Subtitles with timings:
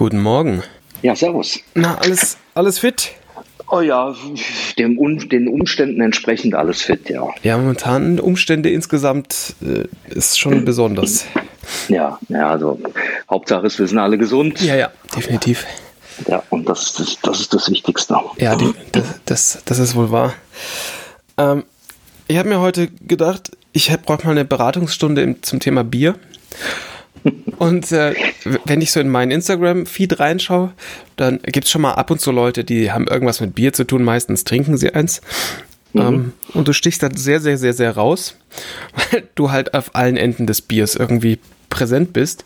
[0.00, 0.62] Guten Morgen.
[1.02, 1.60] Ja, servus.
[1.74, 3.10] Na, alles, alles fit?
[3.68, 4.14] Oh ja,
[4.78, 4.96] dem,
[5.28, 7.28] den Umständen entsprechend alles fit, ja.
[7.42, 11.26] Ja, momentan Umstände insgesamt äh, ist schon besonders.
[11.88, 12.80] Ja, ja, also
[13.28, 14.62] Hauptsache ist, wir sind alle gesund.
[14.62, 15.66] Ja, ja, definitiv.
[16.26, 18.16] Ja, und das, das, das ist das Wichtigste.
[18.38, 20.32] Ja, die, das, das, das ist wohl wahr.
[21.36, 21.64] Ähm,
[22.26, 26.14] ich habe mir heute gedacht, ich brauche mal eine Beratungsstunde im, zum Thema Bier.
[27.58, 28.14] Und äh,
[28.64, 30.72] wenn ich so in meinen Instagram-Feed reinschaue,
[31.16, 33.84] dann gibt es schon mal ab und zu Leute, die haben irgendwas mit Bier zu
[33.84, 35.20] tun, meistens trinken sie eins.
[35.92, 36.00] Mhm.
[36.00, 38.36] Ähm, und du stichst dann sehr, sehr, sehr, sehr raus,
[39.12, 41.38] weil du halt auf allen Enden des Biers irgendwie
[41.68, 42.44] präsent bist.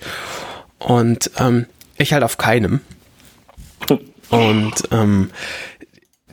[0.79, 1.67] Und ähm,
[1.97, 2.81] ich halt auf keinem.
[4.31, 5.31] Und ähm,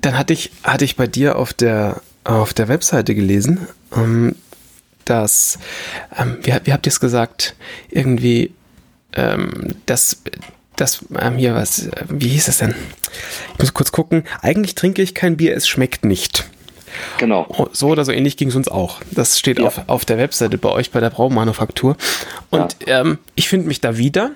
[0.01, 4.35] dann hatte ich, hatte ich bei dir auf der, auf der Webseite gelesen, ähm,
[5.05, 5.59] dass,
[6.17, 7.55] ähm, wie, wie habt ihr es gesagt,
[7.89, 8.53] irgendwie,
[9.13, 10.21] ähm, dass,
[10.75, 12.73] das ähm, hier was, wie hieß es denn?
[13.53, 14.23] Ich muss kurz gucken.
[14.41, 16.45] Eigentlich trinke ich kein Bier, es schmeckt nicht.
[17.17, 17.45] Genau.
[17.49, 18.99] Oh, so oder so ähnlich ging es uns auch.
[19.11, 19.65] Das steht ja.
[19.65, 21.95] auf, auf der Webseite bei euch bei der Braumanufaktur.
[22.49, 23.01] Und ja.
[23.01, 24.31] ähm, ich finde mich da wieder,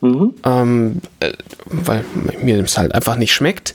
[0.00, 0.34] mhm.
[0.44, 1.32] ähm, äh,
[1.64, 2.04] weil
[2.42, 3.72] mir das halt einfach nicht schmeckt.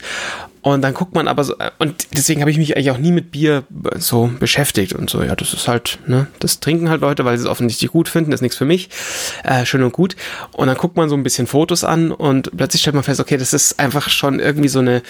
[0.64, 3.30] Und dann guckt man aber so, und deswegen habe ich mich eigentlich auch nie mit
[3.30, 3.64] Bier
[3.98, 5.22] so beschäftigt und so.
[5.22, 8.30] Ja, das ist halt, ne, das trinken halt Leute, weil sie es offensichtlich gut finden,
[8.30, 8.88] das ist nichts für mich.
[9.42, 10.16] Äh, schön und gut.
[10.52, 13.36] Und dann guckt man so ein bisschen Fotos an und plötzlich stellt man fest, okay,
[13.36, 15.02] das ist einfach schon irgendwie so eine,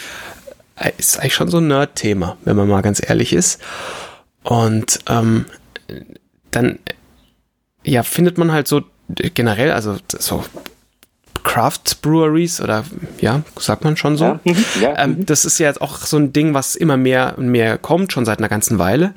[0.75, 3.61] äh, ist eigentlich schon so ein Nerd-Thema, wenn man mal ganz ehrlich ist.
[4.43, 5.45] Und ähm,
[6.51, 6.81] dann,
[7.85, 10.45] ja, findet man halt so generell, also so
[11.55, 12.85] Craft Breweries oder
[13.21, 14.25] ja, sagt man schon so.
[14.25, 15.27] Ja, mhm, ja, ähm, mhm.
[15.27, 18.25] das ist ja jetzt auch so ein Ding, was immer mehr und mehr kommt, schon
[18.25, 19.15] seit einer ganzen Weile.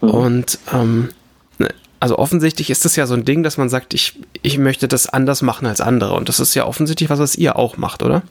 [0.00, 0.10] Mhm.
[0.10, 1.10] Und ähm,
[1.58, 1.68] ne,
[2.00, 5.08] also offensichtlich ist das ja so ein Ding, dass man sagt, ich, ich möchte das
[5.08, 6.14] anders machen als andere.
[6.14, 8.22] Und das ist ja offensichtlich was, was ihr auch macht, oder?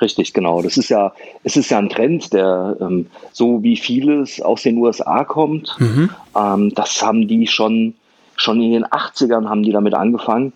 [0.00, 0.60] Richtig, genau.
[0.60, 1.12] Das ist ja,
[1.44, 5.76] es ist ja ein Trend, der ähm, so wie vieles aus den USA kommt.
[5.78, 6.10] Mhm.
[6.36, 7.94] Ähm, das haben die schon,
[8.34, 10.52] schon in den 80ern haben die damit angefangen.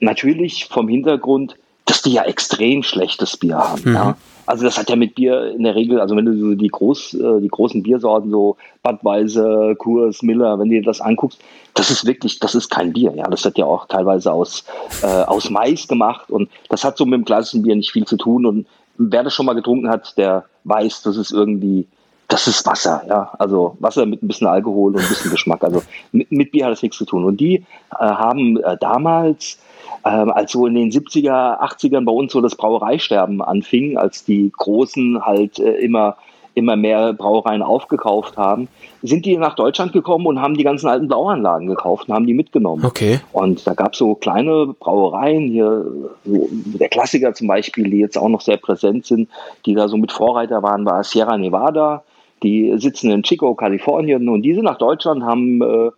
[0.00, 1.54] Natürlich vom Hintergrund,
[2.00, 3.82] dass die ja extrem schlechtes Bier haben.
[3.84, 3.94] Mhm.
[3.94, 4.16] Ja.
[4.46, 7.14] Also das hat ja mit Bier in der Regel, also wenn du so die, groß,
[7.14, 11.38] äh, die großen Biersorten, so Budweiser, Kurs, Miller, wenn du dir das anguckst,
[11.74, 13.12] das ist wirklich, das ist kein Bier.
[13.14, 14.64] Ja, das wird ja auch teilweise aus,
[15.02, 18.16] äh, aus Mais gemacht und das hat so mit dem klassischen Bier nicht viel zu
[18.16, 18.46] tun.
[18.46, 21.86] Und wer das schon mal getrunken hat, der weiß, das ist irgendwie,
[22.26, 23.30] das ist Wasser, ja.
[23.38, 25.62] Also Wasser mit ein bisschen Alkohol und ein bisschen Geschmack.
[25.62, 25.82] Also
[26.12, 27.24] mit, mit Bier hat das nichts zu tun.
[27.24, 27.64] Und die äh,
[27.98, 29.58] haben äh, damals
[30.04, 34.50] ähm, als so in den 70er, 80ern bei uns so das Brauereisterben anfing, als die
[34.56, 36.16] Großen halt äh, immer
[36.54, 38.68] immer mehr Brauereien aufgekauft haben,
[39.02, 42.34] sind die nach Deutschland gekommen und haben die ganzen alten Blauanlagen gekauft und haben die
[42.34, 42.84] mitgenommen.
[42.84, 43.20] Okay.
[43.32, 45.86] Und da gab es so kleine Brauereien, hier
[46.24, 49.28] so der Klassiker zum Beispiel, die jetzt auch noch sehr präsent sind,
[49.64, 52.02] die da so mit Vorreiter waren, war Sierra Nevada.
[52.42, 55.90] Die sitzen in Chico, Kalifornien und die sind nach Deutschland, haben, äh,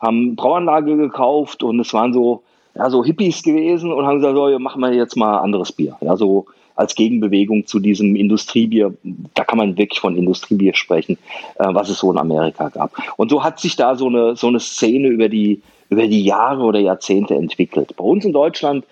[0.00, 2.42] haben Brauanlage gekauft und es waren so
[2.80, 5.96] ja, so Hippies gewesen und haben gesagt, so, machen wir jetzt mal anderes Bier.
[6.00, 6.46] Ja, so
[6.76, 8.94] als Gegenbewegung zu diesem Industriebier,
[9.34, 11.18] da kann man wirklich von Industriebier sprechen,
[11.58, 12.92] äh, was es so in Amerika gab.
[13.18, 15.60] Und so hat sich da so eine, so eine Szene über die,
[15.90, 17.94] über die Jahre oder Jahrzehnte entwickelt.
[17.98, 18.86] Bei uns in Deutschland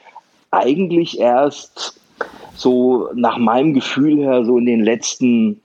[0.51, 1.99] eigentlich erst
[2.55, 5.63] so nach meinem Gefühl her so in den letzten,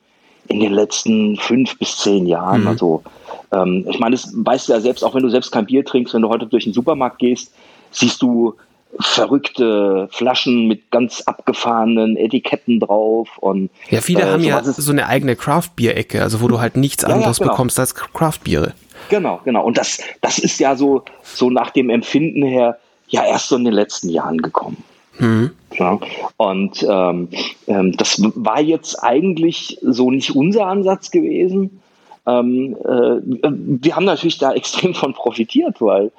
[0.48, 2.62] in den letzten fünf bis zehn Jahren.
[2.62, 2.68] Mhm.
[2.68, 3.04] Also
[3.52, 6.14] ähm, ich meine, das weißt du ja selbst, auch wenn du selbst kein Bier trinkst,
[6.14, 7.54] wenn du heute durch den Supermarkt gehst,
[7.94, 8.56] siehst du
[9.00, 15.08] verrückte Flaschen mit ganz abgefahrenen Etiketten drauf und ja viele äh, haben ja so eine
[15.08, 17.54] eigene Craft-Bier-Ecke, also wo du halt nichts ja, anderes ja, genau.
[17.54, 18.74] bekommst als Craft-Biere.
[19.10, 19.64] Genau, genau.
[19.66, 22.78] Und das, das ist ja so, so nach dem Empfinden her
[23.08, 24.84] ja erst so in den letzten Jahren gekommen.
[25.20, 25.52] Mhm.
[25.78, 26.00] Ja,
[26.38, 27.30] und ähm,
[27.68, 31.82] ähm, das war jetzt eigentlich so nicht unser Ansatz gewesen.
[32.26, 36.12] Ähm, äh, wir haben natürlich da extrem von profitiert, weil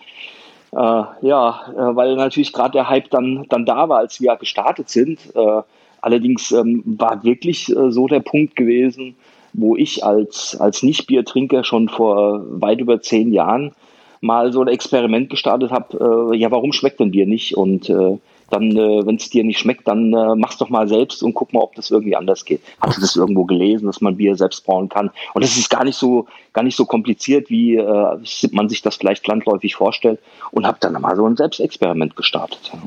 [0.75, 4.89] äh, ja, äh, weil natürlich gerade der Hype dann, dann da war, als wir gestartet
[4.91, 5.19] sind.
[5.35, 5.63] Äh,
[6.01, 9.17] allerdings ähm, war wirklich äh, so der Punkt gewesen,
[9.53, 13.73] wo ich als, als Nicht-Biertrinker schon vor weit über zehn Jahren
[14.21, 17.57] mal so ein Experiment gestartet habe, äh, ja, warum schmeckt denn Bier nicht?
[17.57, 18.19] Und äh,
[18.51, 21.53] dann, äh, wenn es dir nicht schmeckt, dann äh, mach's doch mal selbst und guck
[21.53, 22.61] mal, ob das irgendwie anders geht.
[22.81, 25.11] Hast du das irgendwo gelesen, dass man Bier selbst brauen kann?
[25.35, 28.19] Und es ist gar nicht so, gar nicht so kompliziert, wie äh,
[28.53, 30.21] man sich das vielleicht landläufig vorstellt.
[30.51, 32.61] Und habe dann mal so ein Selbstexperiment gestartet.
[32.73, 32.79] Ja.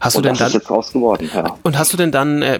[0.00, 1.56] Hast du und denn dann, ist jetzt raus geworden, ja.
[1.62, 2.58] Und hast du denn dann äh,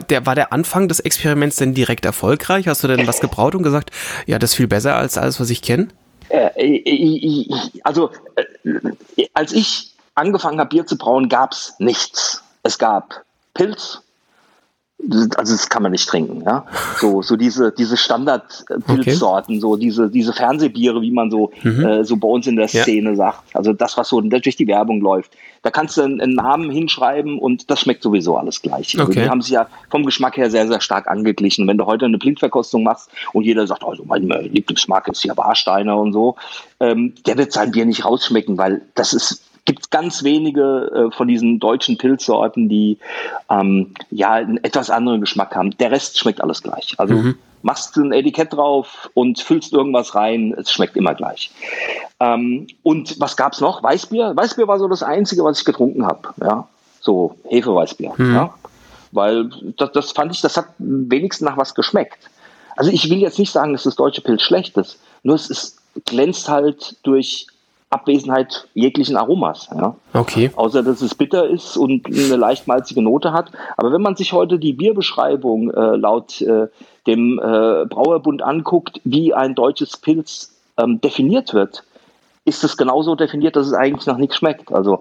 [0.00, 2.66] der, war der Anfang des Experiments denn direkt erfolgreich?
[2.66, 3.90] Hast du denn was gebraut und gesagt,
[4.26, 5.88] ja, das ist viel besser als alles, was ich kenne?
[6.28, 7.46] Äh, äh,
[7.84, 12.42] also, äh, als ich angefangen habe, Bier zu brauen, gab es nichts.
[12.62, 13.24] Es gab
[13.54, 14.02] Pilz,
[15.36, 16.64] also das kann man nicht trinken, ja.
[16.98, 19.60] So, so diese, diese Standard-Pilzsorten, okay.
[19.60, 21.84] so diese, diese Fernsehbiere, wie man so, mhm.
[21.84, 23.16] äh, so bei uns in der Szene ja.
[23.16, 23.42] sagt.
[23.54, 25.32] Also das, was so durch die Werbung läuft.
[25.62, 28.96] Da kannst du einen, einen Namen hinschreiben und das schmeckt sowieso alles gleich.
[28.98, 29.24] Also okay.
[29.24, 31.66] Die haben sich ja vom Geschmack her sehr, sehr stark angeglichen.
[31.66, 35.96] Wenn du heute eine Blindverkostung machst und jeder sagt, also mein Lieblingsmarke ist hier Warsteiner
[35.98, 36.36] und so,
[36.78, 41.28] ähm, der wird sein Bier nicht rausschmecken, weil das ist gibt ganz wenige äh, von
[41.28, 42.98] diesen deutschen Pilzsorten, die
[43.48, 45.76] ähm, ja einen etwas anderen Geschmack haben.
[45.78, 46.94] Der Rest schmeckt alles gleich.
[46.98, 47.36] Also mhm.
[47.62, 51.52] machst du ein Etikett drauf und füllst irgendwas rein, es schmeckt immer gleich.
[52.18, 53.82] Ähm, und was gab's noch?
[53.82, 54.34] Weißbier.
[54.34, 56.30] Weißbier war so das Einzige, was ich getrunken habe.
[56.40, 56.66] Ja,
[57.00, 58.14] so Hefeweißbier.
[58.16, 58.34] Mhm.
[58.34, 58.54] Ja?
[59.12, 62.30] Weil das, das fand ich, das hat wenigstens nach was geschmeckt.
[62.76, 65.78] Also ich will jetzt nicht sagen, dass das deutsche Pilz schlecht ist, nur es ist,
[66.06, 67.46] glänzt halt durch
[67.92, 69.68] Abwesenheit jeglichen Aromas.
[69.74, 69.96] Ja.
[70.12, 70.50] Okay.
[70.56, 73.52] Außer dass es bitter ist und eine leicht malzige Note hat.
[73.76, 76.68] Aber wenn man sich heute die Bierbeschreibung äh, laut äh,
[77.06, 81.84] dem äh, Brauerbund anguckt, wie ein deutsches Pilz ähm, definiert wird,
[82.44, 84.72] ist es genauso definiert, dass es eigentlich nach nichts schmeckt.
[84.72, 85.00] Also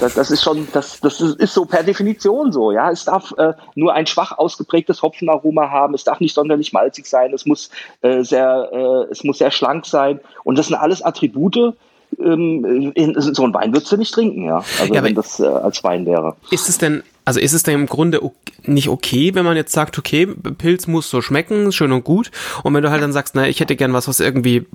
[0.00, 2.70] das, das ist schon, das, das ist, ist, so per Definition so.
[2.70, 5.94] Ja, es darf äh, nur ein schwach ausgeprägtes Hopfenaroma haben.
[5.94, 7.32] Es darf nicht sonderlich malzig sein.
[7.32, 7.70] Es muss
[8.02, 10.20] äh, sehr, äh, es muss sehr schlank sein.
[10.44, 11.74] Und das sind alles Attribute,
[12.18, 14.64] ähm, in, so ein Wein würdest du nicht trinken, ja.
[14.80, 16.36] Also ja, wenn das äh, als Wein wäre.
[16.50, 19.72] Ist es denn, also ist es denn im Grunde okay, nicht okay, wenn man jetzt
[19.72, 22.30] sagt, okay, Pilz muss so schmecken, schön und gut.
[22.62, 24.66] Und wenn du halt dann sagst, na, ich hätte gern was, was irgendwie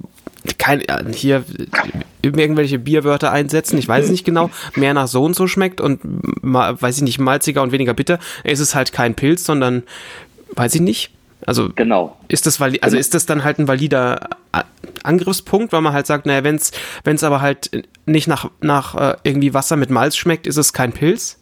[0.58, 1.44] kein, hier
[2.22, 6.00] irgendwelche Bierwörter einsetzen, ich weiß es nicht genau, mehr nach so und so schmeckt und
[6.04, 9.84] weiß ich nicht, malziger und weniger bitter, ist es halt kein Pilz, sondern
[10.56, 11.12] weiß ich nicht,
[11.46, 12.18] also genau.
[12.28, 12.98] ist das also genau.
[12.98, 14.30] ist das dann halt ein valider
[15.08, 19.54] Angriffspunkt, weil man halt sagt, naja, wenn es aber halt nicht nach, nach äh, irgendwie
[19.54, 21.40] Wasser mit Malz schmeckt, ist es kein Pilz?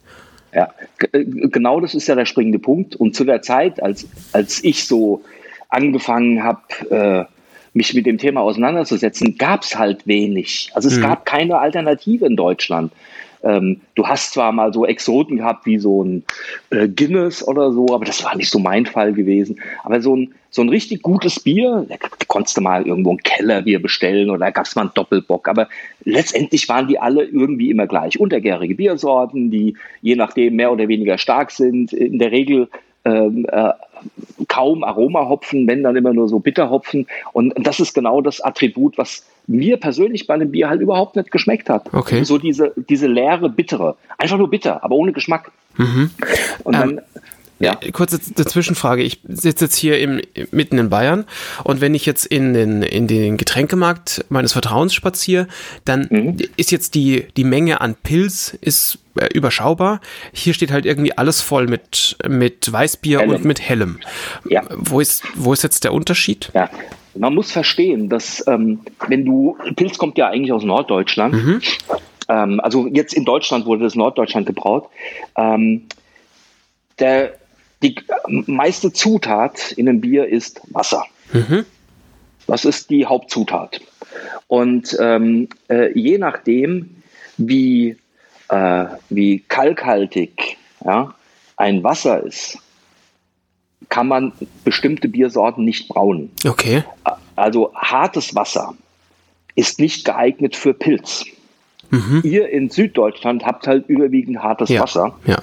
[0.54, 0.74] Ja,
[1.12, 2.96] äh, genau das ist ja der springende Punkt.
[2.96, 5.24] Und zu der Zeit, als, als ich so
[5.70, 7.26] angefangen habe, äh,
[7.74, 10.72] mich mit dem Thema auseinanderzusetzen, gab es halt wenig.
[10.74, 11.02] Also es mhm.
[11.02, 12.94] gab keine Alternative in Deutschland.
[13.46, 16.24] Ähm, du hast zwar mal so Exoten gehabt wie so ein
[16.72, 19.62] äh, Guinness oder so, aber das war nicht so mein Fall gewesen.
[19.84, 21.96] Aber so ein, so ein richtig gutes Bier, da
[22.28, 25.48] konntest du mal irgendwo ein Kellerbier bestellen oder da gab es mal einen Doppelbock.
[25.48, 25.70] Aber
[26.04, 28.20] letztendlich waren die alle irgendwie immer gleich.
[28.20, 31.94] Untergärige Biersorten, die je nachdem mehr oder weniger stark sind.
[31.94, 32.68] In der Regel
[33.06, 33.74] ähm, äh,
[34.48, 37.06] kaum Aromahopfen, wenn dann immer nur so Bitterhopfen.
[37.34, 41.32] Und das ist genau das Attribut, was mir persönlich bei einem Bier halt überhaupt nicht
[41.32, 41.94] geschmeckt hat.
[41.94, 42.24] Okay.
[42.24, 43.98] So diese, diese leere, bittere.
[44.18, 45.52] Einfach nur bitter, aber ohne Geschmack.
[45.78, 46.12] Mhm.
[46.64, 47.02] Und dann, ähm,
[47.60, 47.76] ja.
[47.94, 49.04] Kurze Zwischenfrage.
[49.04, 50.22] Ich sitze jetzt hier im,
[50.52, 51.26] mitten in Bayern
[51.64, 55.48] und wenn ich jetzt in den, in den Getränkemarkt meines Vertrauens spaziere,
[55.86, 56.38] dann mhm.
[56.58, 60.02] ist jetzt die, die Menge an Pilz ist äh, überschaubar.
[60.34, 63.36] Hier steht halt irgendwie alles voll mit, mit Weißbier Hellem.
[63.36, 64.00] und mit Hellem.
[64.50, 64.64] Ja.
[64.76, 66.52] Wo ist, wo ist jetzt der Unterschied?
[66.54, 66.70] Ja.
[67.16, 71.62] Man muss verstehen, dass ähm, wenn du, Pilz kommt ja eigentlich aus Norddeutschland, mhm.
[72.30, 74.90] ähm, also jetzt in Deutschland wurde das Norddeutschland gebraut.
[75.38, 75.88] Ähm,
[77.00, 77.34] der
[77.84, 77.96] die
[78.28, 81.06] meiste Zutat in einem Bier ist Wasser.
[81.34, 81.66] Mhm.
[82.48, 83.82] Das ist die Hauptzutat.
[84.48, 87.04] Und ähm, äh, je nachdem,
[87.38, 87.98] wie,
[88.50, 91.14] äh, wie kalkhaltig ja,
[91.58, 92.60] ein Wasser ist,
[93.90, 94.32] kann man
[94.64, 96.32] bestimmte Biersorten nicht brauen.
[96.46, 96.84] Okay.
[97.36, 98.76] Also hartes Wasser
[99.56, 101.26] ist nicht geeignet für Pilz.
[101.90, 102.22] Mhm.
[102.24, 104.82] Ihr in Süddeutschland habt halt überwiegend hartes ja.
[104.82, 105.18] Wasser.
[105.26, 105.38] Ja.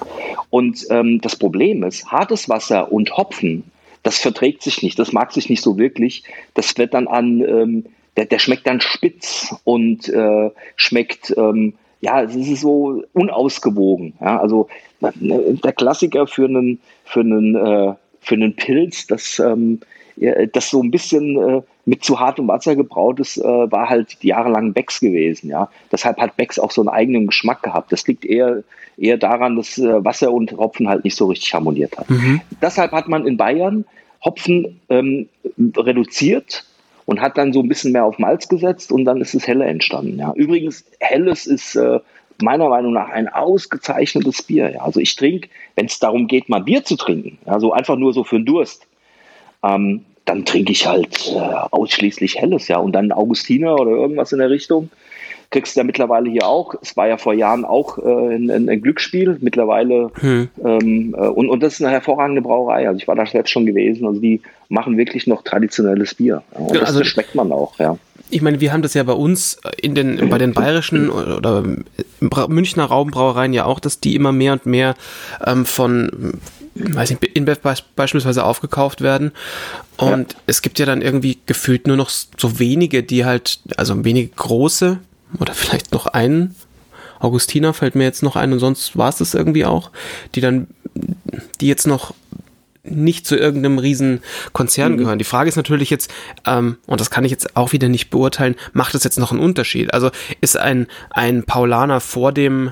[0.49, 3.63] Und ähm, das Problem ist, hartes Wasser und Hopfen,
[4.03, 6.23] das verträgt sich nicht, das mag sich nicht so wirklich.
[6.53, 7.85] Das wird dann an, ähm,
[8.17, 14.13] der, der schmeckt dann spitz und äh, schmeckt, ähm, ja, es ist so unausgewogen.
[14.19, 14.39] Ja?
[14.39, 14.67] Also
[15.01, 19.79] äh, der Klassiker für einen, für einen, äh, für einen Pilz, das, ähm,
[20.53, 24.73] das so ein bisschen äh, mit zu hartem Wasser gebraut ist, äh, war halt jahrelang
[24.73, 25.49] Becks gewesen.
[25.49, 27.91] Ja, deshalb hat Becks auch so einen eigenen Geschmack gehabt.
[27.91, 28.63] Das liegt eher
[28.97, 32.09] eher daran, dass äh, Wasser und Hopfen halt nicht so richtig harmoniert hat.
[32.09, 32.41] Mhm.
[32.61, 33.85] Deshalb hat man in Bayern
[34.23, 35.27] Hopfen ähm,
[35.75, 36.65] reduziert
[37.05, 39.65] und hat dann so ein bisschen mehr auf Malz gesetzt und dann ist es Helle
[39.65, 40.17] entstanden.
[40.17, 40.31] Ja.
[40.33, 41.99] Übrigens, Helles ist äh,
[42.43, 44.71] meiner Meinung nach ein ausgezeichnetes Bier.
[44.71, 44.81] Ja.
[44.81, 48.13] Also ich trinke, wenn es darum geht, mal Bier zu trinken, ja, so einfach nur
[48.13, 48.85] so für den Durst,
[49.63, 52.77] ähm, dann trinke ich halt äh, ausschließlich Helles, ja.
[52.77, 54.89] Und dann Augustiner oder irgendwas in der Richtung
[55.53, 56.73] kriegst du ja mittlerweile hier auch.
[56.81, 59.37] Es war ja vor Jahren auch äh, ein, ein, Glücksspiel.
[59.39, 60.49] Mittlerweile hm.
[60.65, 62.87] ähm, äh, und, und das ist eine hervorragende Brauerei.
[62.87, 64.07] Also ich war da selbst schon gewesen.
[64.07, 66.41] Also die machen wirklich noch traditionelles Bier.
[66.53, 66.59] Ja.
[66.59, 67.97] Und das also, schmeckt man auch, ja.
[68.29, 71.63] Ich meine, wir haben das ja bei uns in den, bei den bayerischen oder
[72.47, 74.95] Münchner Raumbrauereien ja auch, dass die immer mehr und mehr
[75.45, 76.39] ähm, von
[76.75, 77.59] weiß nicht, InBev
[77.95, 79.31] beispielsweise aufgekauft werden.
[79.97, 80.39] Und ja.
[80.47, 84.97] es gibt ja dann irgendwie gefühlt nur noch so wenige, die halt, also wenige große
[85.39, 86.55] oder vielleicht noch einen.
[87.19, 89.91] Augustiner fällt mir jetzt noch ein und sonst war es das irgendwie auch,
[90.35, 90.67] die dann,
[91.61, 92.13] die jetzt noch
[92.83, 94.21] nicht zu irgendeinem riesen
[94.51, 94.97] Konzern mhm.
[94.97, 95.19] gehören.
[95.19, 96.13] Die Frage ist natürlich jetzt,
[96.45, 99.39] ähm, und das kann ich jetzt auch wieder nicht beurteilen, macht es jetzt noch einen
[99.39, 99.93] Unterschied?
[99.93, 100.11] Also
[100.41, 102.71] ist ein, ein Paulaner vor dem,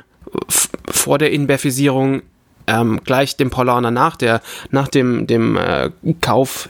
[0.89, 2.21] vor der Inbefisierung
[2.67, 6.69] ähm, gleich dem Paulaner nach der, nach dem, dem äh, Kauf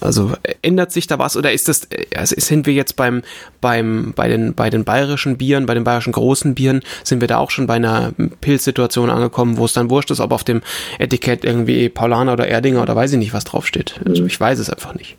[0.00, 3.22] also ändert sich da was oder ist das, also sind wir jetzt beim,
[3.60, 7.38] beim, bei den, bei den bayerischen Bieren, bei den bayerischen großen Bieren, sind wir da
[7.38, 10.62] auch schon bei einer Pilzsituation angekommen, wo es dann wurscht ist, ob auf dem
[10.98, 14.00] Etikett irgendwie Paulaner oder Erdinger oder weiß ich nicht, was draufsteht.
[14.06, 15.16] Also ich weiß es einfach nicht.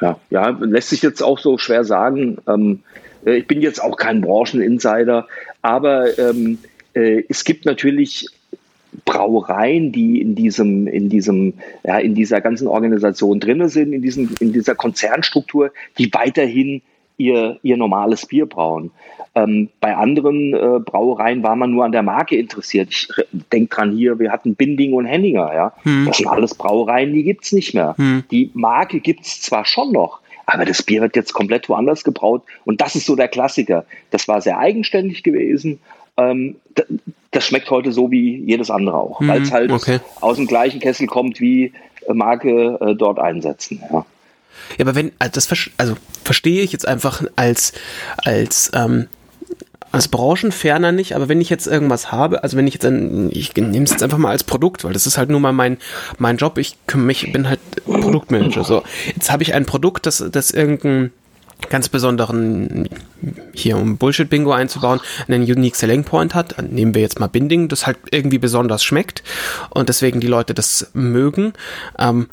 [0.00, 2.38] Ja, ja, lässt sich jetzt auch so schwer sagen.
[2.48, 2.80] Ähm,
[3.24, 5.26] äh, ich bin jetzt auch kein Brancheninsider,
[5.62, 6.58] aber ähm,
[6.94, 8.26] äh, es gibt natürlich
[9.04, 11.54] Brauereien, die in diesem, in diesem,
[11.84, 16.82] ja, in dieser ganzen Organisation drinne sind, in diesem, in dieser Konzernstruktur, die weiterhin
[17.16, 18.90] ihr, ihr normales Bier brauen.
[19.34, 22.88] Ähm, bei anderen äh, Brauereien war man nur an der Marke interessiert.
[22.90, 23.08] Ich
[23.52, 25.72] denke dran hier, wir hatten Binding und Henninger, ja.
[25.82, 26.06] Hm.
[26.06, 27.94] Das sind alles Brauereien, die gibt's nicht mehr.
[27.96, 28.24] Hm.
[28.30, 32.42] Die Marke gibt's zwar schon noch, aber das Bier wird jetzt komplett woanders gebraut.
[32.64, 33.84] Und das ist so der Klassiker.
[34.10, 35.78] Das war sehr eigenständig gewesen.
[36.16, 36.56] Ähm,
[37.30, 40.00] das schmeckt heute so wie jedes andere auch, mhm, weil es halt okay.
[40.20, 41.72] aus dem gleichen Kessel kommt, wie
[42.06, 43.82] äh, Marke äh, dort einsetzen.
[43.92, 44.04] Ja.
[44.78, 47.72] Ja, aber wenn, also das also verstehe ich jetzt einfach als,
[48.18, 49.08] als, ähm,
[49.92, 53.54] als Branchenferner nicht, aber wenn ich jetzt irgendwas habe, also wenn ich jetzt ein, ich
[53.56, 55.78] nehme es jetzt einfach mal als Produkt, weil das ist halt nur mal mein,
[56.18, 58.82] mein Job, ich kümmere mich, bin halt Produktmanager, so.
[59.14, 61.12] Jetzt habe ich ein Produkt, das, das irgendein,
[61.68, 62.88] ganz besonderen,
[63.52, 66.62] hier um Bullshit-Bingo einzubauen, einen Unique Selling Point hat.
[66.70, 69.22] Nehmen wir jetzt mal Binding, das halt irgendwie besonders schmeckt
[69.70, 71.52] und deswegen die Leute das mögen.
[71.98, 72.28] Ähm,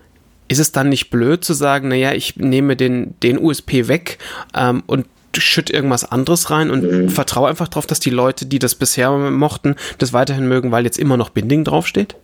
[0.48, 4.18] ist es dann nicht blöd zu sagen, naja, ich nehme den, den USP weg
[4.56, 5.06] ähm, und
[5.36, 7.10] schütte irgendwas anderes rein und mhm.
[7.10, 10.98] vertraue einfach darauf, dass die Leute, die das bisher mochten, das weiterhin mögen, weil jetzt
[10.98, 12.16] immer noch Binding draufsteht?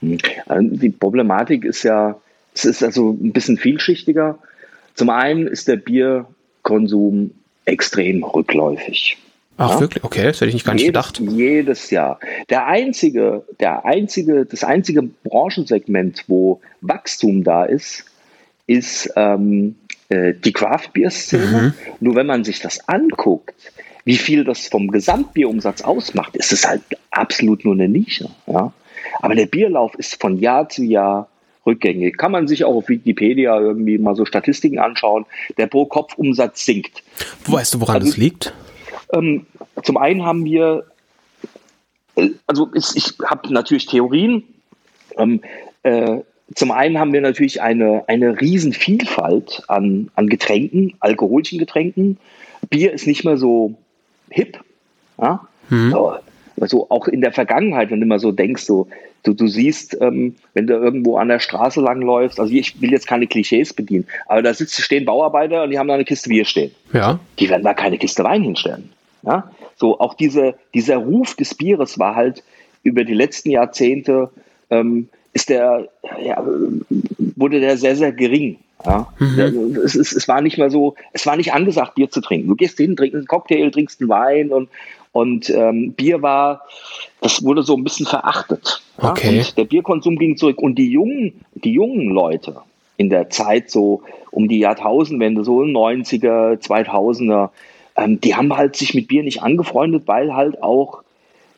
[0.00, 0.18] Mhm.
[0.48, 2.16] Ähm, die Problematik ist ja,
[2.54, 4.38] es ist also ein bisschen vielschichtiger.
[4.94, 6.26] Zum einen ist der Bier
[6.62, 7.32] Konsum
[7.64, 9.16] extrem rückläufig.
[9.56, 9.80] Ach, ja?
[9.80, 10.04] wirklich?
[10.04, 11.20] Okay, das hätte ich nicht gar nicht jedes, gedacht.
[11.20, 12.18] Jedes Jahr.
[12.48, 18.06] Der einzige, der einzige, das einzige Branchensegment, wo Wachstum da ist,
[18.66, 19.76] ist ähm,
[20.08, 21.74] äh, die Craft Beer Szene.
[21.76, 21.94] Mhm.
[22.00, 23.72] Nur wenn man sich das anguckt,
[24.04, 28.30] wie viel das vom Gesamtbierumsatz ausmacht, ist es halt absolut nur eine Nische.
[28.46, 28.72] Ja?
[29.20, 31.28] Aber der Bierlauf ist von Jahr zu Jahr
[31.66, 32.16] rückgängig.
[32.16, 35.26] Kann man sich auch auf Wikipedia irgendwie mal so Statistiken anschauen.
[35.58, 37.02] Der Pro-Kopf-Umsatz sinkt.
[37.44, 38.54] Wo weißt du, woran also, das liegt?
[39.12, 39.46] Ähm,
[39.82, 40.84] zum einen haben wir,
[42.16, 44.44] äh, also ich, ich habe natürlich Theorien.
[45.16, 45.40] Ähm,
[45.82, 46.18] äh,
[46.54, 52.18] zum einen haben wir natürlich eine, eine Riesenvielfalt an, an Getränken, alkoholischen Getränken.
[52.68, 53.74] Bier ist nicht mehr so
[54.30, 54.58] hip.
[55.20, 55.46] Ja?
[55.68, 55.90] Mhm.
[55.92, 56.14] So,
[56.60, 58.88] also auch in der Vergangenheit, wenn du mal so denkst, so,
[59.22, 63.06] du, du siehst, ähm, wenn du irgendwo an der Straße langläufst, also ich will jetzt
[63.06, 66.44] keine Klischees bedienen, aber da sitzen, stehen Bauarbeiter und die haben da eine Kiste Bier
[66.44, 66.72] stehen.
[66.92, 67.18] Ja.
[67.38, 68.90] Die werden da keine Kiste Wein hinstellen.
[69.22, 69.50] Ja?
[69.76, 72.42] So, auch diese, dieser Ruf des Bieres war halt
[72.82, 74.30] über die letzten Jahrzehnte,
[74.70, 75.88] ähm, ist der,
[76.22, 76.44] ja,
[77.36, 78.58] wurde der sehr, sehr gering.
[78.84, 79.76] Ja, mhm.
[79.84, 82.48] es, es, es, war nicht mehr so, es war nicht angesagt, Bier zu trinken.
[82.48, 84.70] Du gehst hin, trinkst einen Cocktail, trinkst einen Wein und,
[85.12, 86.62] und ähm, Bier war,
[87.20, 88.82] das wurde so ein bisschen verachtet.
[89.02, 89.10] Ja?
[89.10, 89.38] Okay.
[89.38, 90.60] Und der Bierkonsum ging zurück.
[90.60, 92.56] Und die jungen, die jungen Leute
[92.96, 97.50] in der Zeit so um die Jahrtausendwende, so 90er, 2000er,
[97.96, 101.02] ähm, die haben halt sich mit Bier nicht angefreundet, weil halt auch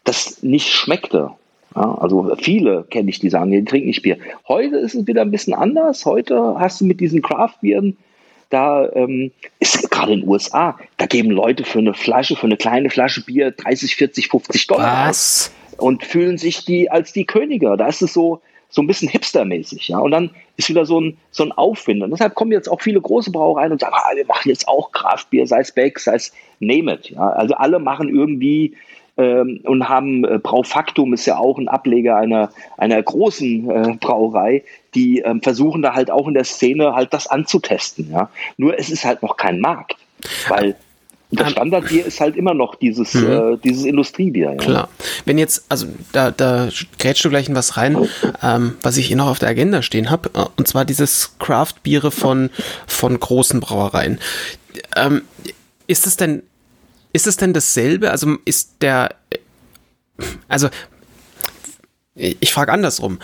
[0.05, 1.33] das nicht schmeckte.
[1.75, 4.19] Ja, also viele kenne ich, die sagen, die trinken nicht Bier.
[4.49, 6.05] Heute ist es wieder ein bisschen anders.
[6.07, 7.97] Heute hast du mit diesen Craft-Bieren,
[8.53, 12.57] da ähm, ist gerade in den USA, da geben Leute für eine Flasche, für eine
[12.57, 15.53] kleine Flasche Bier 30, 40, 50 Dollar Was?
[15.79, 17.75] und fühlen sich die als die Könige.
[17.77, 19.99] Da ist es so, so ein bisschen hipstermäßig, ja.
[19.99, 22.03] Und dann ist wieder so ein, so ein Aufwind.
[22.03, 24.93] Und deshalb kommen jetzt auch viele große Brauereien und sagen, ah, wir machen jetzt auch
[24.93, 27.31] Kraftbier, sei es Beck, sei es Name it, ja.
[27.31, 28.75] Also alle machen irgendwie
[29.23, 34.65] ähm, und haben äh, Braufaktum ist ja auch ein Ableger einer, einer großen äh, Brauerei,
[34.95, 38.11] die ähm, versuchen da halt auch in der Szene halt das anzutesten.
[38.11, 38.31] Ja?
[38.57, 39.97] Nur es ist halt noch kein Markt,
[40.49, 40.77] weil
[41.31, 43.31] das Standardbier ist halt immer noch dieses, mhm.
[43.31, 44.51] äh, dieses Industriebier.
[44.51, 44.57] Ja.
[44.57, 44.89] Klar.
[45.25, 47.97] Wenn jetzt, also da, da grätschst du gleich in was rein,
[48.43, 52.11] ähm, was ich hier noch auf der Agenda stehen habe, äh, und zwar dieses Craft-Biere
[52.11, 52.51] von,
[52.87, 54.19] von großen Brauereien
[54.95, 55.23] ähm,
[55.87, 56.43] ist es denn,
[57.13, 58.11] ist es denn dasselbe?
[58.11, 59.15] Also ist der,
[60.49, 60.69] also
[62.15, 63.19] ich frage andersrum.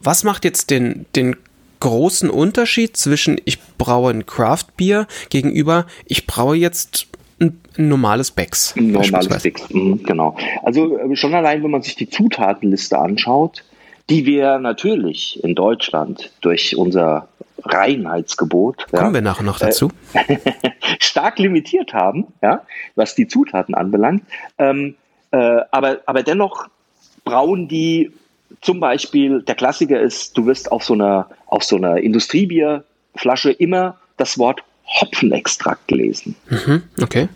[0.00, 1.36] Was macht jetzt den, den
[1.80, 7.06] großen Unterschied zwischen ich braue ein Craft Beer gegenüber ich braue jetzt
[7.40, 8.74] ein, ein normales Becks?
[8.76, 10.36] Ein normales Becks, mhm, genau.
[10.62, 13.64] Also äh, schon allein, wenn man sich die Zutatenliste anschaut,
[14.10, 17.28] die wir natürlich in Deutschland durch unser
[17.66, 18.86] Reinheitsgebot.
[18.90, 19.90] Kommen ja, wir nachher noch dazu.
[20.12, 20.38] Äh,
[21.00, 22.62] stark limitiert haben, ja,
[22.94, 24.22] was die Zutaten anbelangt.
[24.58, 24.96] Ähm,
[25.30, 26.68] äh, aber, aber dennoch
[27.24, 28.12] brauen die
[28.60, 33.98] zum Beispiel, der Klassiker ist, du wirst auf so einer, auf so einer Industriebierflasche immer
[34.16, 36.36] das Wort Hopfenextrakt lesen.
[36.48, 37.28] Mhm, okay.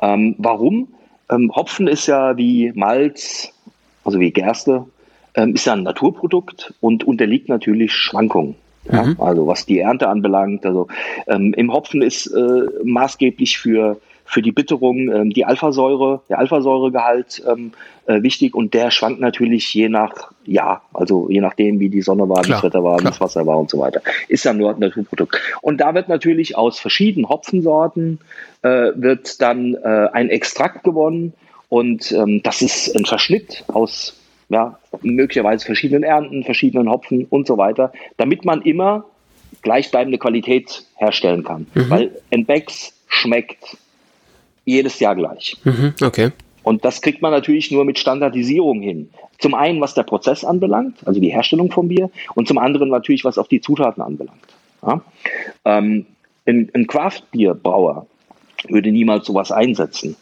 [0.00, 0.88] Ähm, warum?
[1.30, 3.52] Ähm, Hopfen ist ja wie Malz,
[4.04, 4.84] also wie Gerste,
[5.34, 8.56] ähm, ist ja ein Naturprodukt und unterliegt natürlich Schwankungen.
[8.90, 9.04] Ja?
[9.04, 9.16] Mhm.
[9.20, 10.66] Also was die Ernte anbelangt.
[10.66, 10.88] Also
[11.26, 17.42] ähm, im Hopfen ist äh, maßgeblich für für die Bitterung ähm, die Alphasäure, der Alphasäuregehalt
[17.46, 17.72] ähm,
[18.06, 22.26] äh, wichtig und der schwankt natürlich je nach Jahr, also je nachdem, wie die Sonne
[22.28, 24.00] war, wie das Wetter war, wie das Wasser war und so weiter.
[24.28, 25.38] Ist ja nur ein Naturprodukt.
[25.60, 28.20] Und da wird natürlich aus verschiedenen Hopfensorten
[28.62, 31.34] äh, wird dann äh, ein Extrakt gewonnen
[31.68, 34.16] und ähm, das ist ein Verschnitt aus
[34.52, 39.04] ja, möglicherweise verschiedenen Ernten, verschiedenen Hopfen und so weiter, damit man immer
[39.62, 41.66] gleichbleibende Qualität herstellen kann.
[41.74, 41.90] Mhm.
[41.90, 43.76] Weil ein Becks schmeckt
[44.64, 45.56] jedes Jahr gleich.
[45.64, 46.30] Mhm, okay.
[46.62, 49.10] Und das kriegt man natürlich nur mit Standardisierung hin.
[49.38, 53.24] Zum einen, was der Prozess anbelangt, also die Herstellung vom Bier, und zum anderen natürlich,
[53.24, 54.38] was auch die Zutaten anbelangt.
[54.86, 55.00] Ja?
[55.64, 56.06] Ähm,
[56.46, 58.06] ein, ein Craft-Bierbrauer
[58.68, 60.16] würde niemals sowas einsetzen.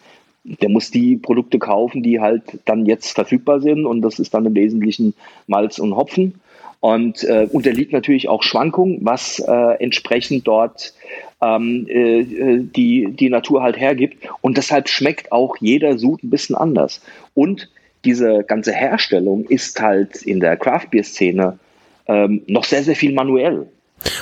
[0.44, 4.46] Der muss die Produkte kaufen, die halt dann jetzt verfügbar sind, und das ist dann
[4.46, 5.14] im Wesentlichen
[5.46, 6.40] Malz und Hopfen.
[6.80, 10.94] Und äh, unterliegt natürlich auch Schwankungen, was äh, entsprechend dort
[11.42, 14.26] ähm, äh, die, die Natur halt hergibt.
[14.40, 17.02] Und deshalb schmeckt auch jeder Sud ein bisschen anders.
[17.34, 17.68] Und
[18.06, 21.58] diese ganze Herstellung ist halt in der Craft Beer Szene
[22.06, 23.66] ähm, noch sehr, sehr viel manuell.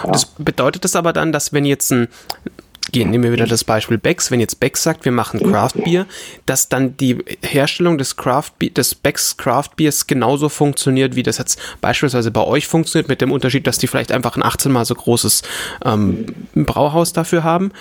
[0.05, 0.11] Ja.
[0.11, 2.09] Das bedeutet das aber dann, dass wenn jetzt ein
[2.93, 4.31] gehen, nehmen wir wieder das Beispiel Becks.
[4.31, 6.07] Wenn jetzt Becks sagt, wir machen Craft Beer,
[6.47, 11.39] dass dann die Herstellung des Craft Beer, des Becks Craft Beers genauso funktioniert, wie das
[11.39, 14.85] jetzt beispielsweise bei euch funktioniert, mit dem Unterschied, dass die vielleicht einfach ein 18 mal
[14.85, 15.43] so großes
[15.85, 17.73] ähm, Brauhaus dafür haben.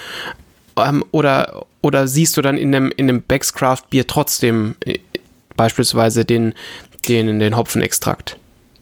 [0.77, 4.99] Ähm, oder, oder siehst du dann in dem, in dem Becks Craft Beer trotzdem äh,
[5.55, 6.53] beispielsweise den,
[7.07, 8.37] den, den Hopfenextrakt?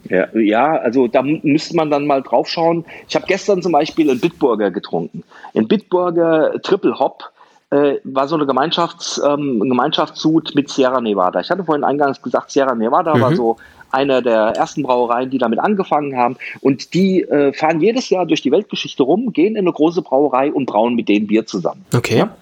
[0.09, 2.85] Ja, ja, also da müsste man dann mal drauf schauen.
[3.07, 5.23] Ich habe gestern zum Beispiel einen Bitburger getrunken.
[5.55, 7.23] Ein Bitburger Triple Hop
[7.71, 11.39] äh, war so eine Gemeinschafts, ähm, Gemeinschaftssud mit Sierra Nevada.
[11.39, 13.21] Ich hatte vorhin eingangs gesagt, Sierra Nevada mhm.
[13.21, 13.57] war so
[13.91, 16.37] einer der ersten Brauereien, die damit angefangen haben.
[16.61, 20.51] Und die äh, fahren jedes Jahr durch die Weltgeschichte rum, gehen in eine große Brauerei
[20.51, 21.85] und brauen mit denen Bier zusammen.
[21.93, 22.19] Okay.
[22.19, 22.35] Ja?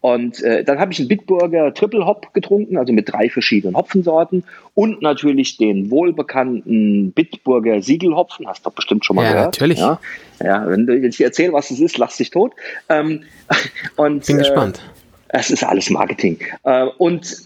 [0.00, 4.44] Und äh, dann habe ich einen Bitburger Triple Hop getrunken, also mit drei verschiedenen Hopfensorten
[4.74, 8.46] und natürlich den wohlbekannten Bitburger Siegelhopfen.
[8.46, 9.46] Hast du doch bestimmt schon mal ja, gehört.
[9.46, 9.78] Natürlich.
[9.78, 10.00] Ja,
[10.42, 12.52] ja wenn du jetzt erzähle, was es ist, lass dich tot.
[12.88, 13.24] Ähm,
[13.96, 14.80] und, Bin gespannt.
[15.28, 16.38] Äh, es ist alles Marketing.
[16.64, 17.36] Äh, und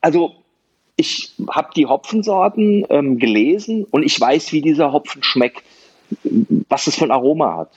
[0.00, 0.32] also
[0.96, 5.62] ich habe die Hopfensorten ähm, gelesen und ich weiß, wie dieser Hopfen schmeckt,
[6.68, 7.70] was es für ein Aroma hat.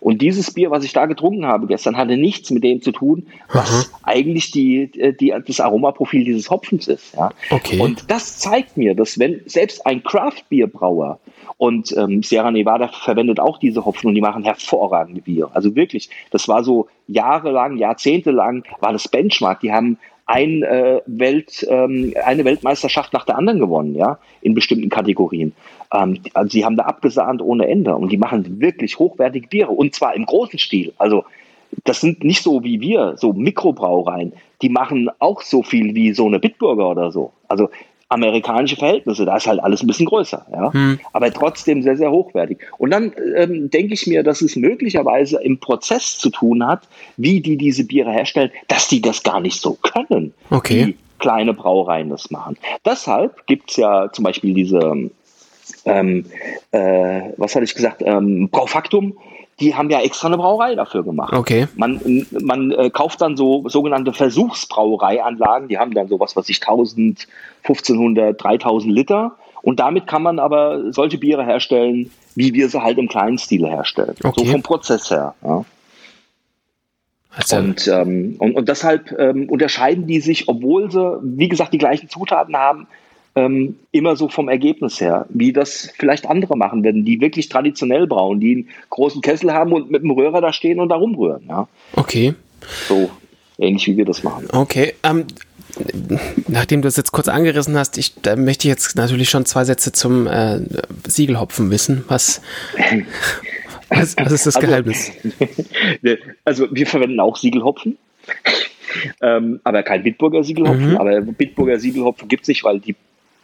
[0.00, 3.26] Und dieses Bier, was ich da getrunken habe gestern, hatte nichts mit dem zu tun,
[3.52, 3.84] was Aha.
[4.02, 7.14] eigentlich die, äh, die, das Aromaprofil dieses Hopfens ist.
[7.14, 7.30] Ja?
[7.50, 7.80] Okay.
[7.80, 11.18] Und das zeigt mir, dass wenn selbst ein Craft-Bierbrauer
[11.56, 15.50] und ähm, Sierra Nevada verwendet auch diese Hopfen und die machen hervorragende Bier.
[15.54, 19.60] Also wirklich, das war so jahrelang, jahrzehntelang war das Benchmark.
[19.60, 24.88] Die haben ein, äh, Welt, ähm, eine Weltmeisterschaft nach der anderen gewonnen, ja, in bestimmten
[24.88, 25.52] Kategorien.
[25.92, 29.94] Ähm, also sie haben da abgesahnt ohne Ende und die machen wirklich hochwertige Biere und
[29.94, 30.92] zwar im großen Stil.
[30.98, 31.24] Also
[31.84, 34.32] das sind nicht so wie wir, so Mikrobrauereien.
[34.62, 37.32] Die machen auch so viel wie so eine Bitburger oder so.
[37.48, 37.68] Also
[38.14, 40.98] amerikanische Verhältnisse, da ist halt alles ein bisschen größer, ja, hm.
[41.12, 42.58] aber trotzdem sehr, sehr hochwertig.
[42.78, 47.40] Und dann ähm, denke ich mir, dass es möglicherweise im Prozess zu tun hat, wie
[47.40, 50.86] die diese Biere herstellen, dass die das gar nicht so können, okay.
[50.86, 52.56] wie kleine Brauereien das machen.
[52.84, 55.10] Deshalb gibt es ja zum Beispiel diese
[55.86, 56.24] ähm,
[56.70, 59.16] äh, was hatte ich gesagt, ähm, Braufaktum,
[59.60, 61.32] die haben ja extra eine Brauerei dafür gemacht.
[61.32, 61.68] Okay.
[61.76, 67.28] Man, man äh, kauft dann so sogenannte Versuchsbrauereianlagen, die haben dann sowas, was ich 1000,
[67.62, 69.36] 1500, 3000 Liter.
[69.62, 73.66] Und damit kann man aber solche Biere herstellen, wie wir sie halt im kleinen Stil
[73.66, 74.14] herstellen.
[74.22, 74.44] Okay.
[74.44, 75.34] So vom Prozess her.
[75.42, 75.64] Ja.
[77.36, 77.56] Also.
[77.56, 82.08] Und, ähm, und, und deshalb ähm, unterscheiden die sich, obwohl sie, wie gesagt, die gleichen
[82.08, 82.86] Zutaten haben,
[83.36, 88.06] ähm, immer so vom Ergebnis her, wie das vielleicht andere machen werden, die wirklich traditionell
[88.06, 91.44] brauen, die einen großen Kessel haben und mit dem Röhrer da stehen und da rumrühren.
[91.48, 91.68] Ja.
[91.96, 92.34] Okay.
[92.88, 93.10] So
[93.58, 94.48] ähnlich wie wir das machen.
[94.52, 94.94] Okay.
[95.02, 95.26] Ähm,
[96.48, 99.64] nachdem du es jetzt kurz angerissen hast, ich, da möchte ich jetzt natürlich schon zwei
[99.64, 100.60] Sätze zum äh,
[101.06, 102.04] Siegelhopfen wissen.
[102.08, 102.40] Was,
[103.88, 105.12] was, was ist das also, Geheimnis?
[106.44, 107.96] Also wir verwenden auch Siegelhopfen.
[109.22, 110.90] ähm, aber kein Bitburger Siegelhopfen.
[110.90, 110.96] Mhm.
[110.96, 112.94] Aber Bitburger Siegelhopfen gibt es nicht, weil die,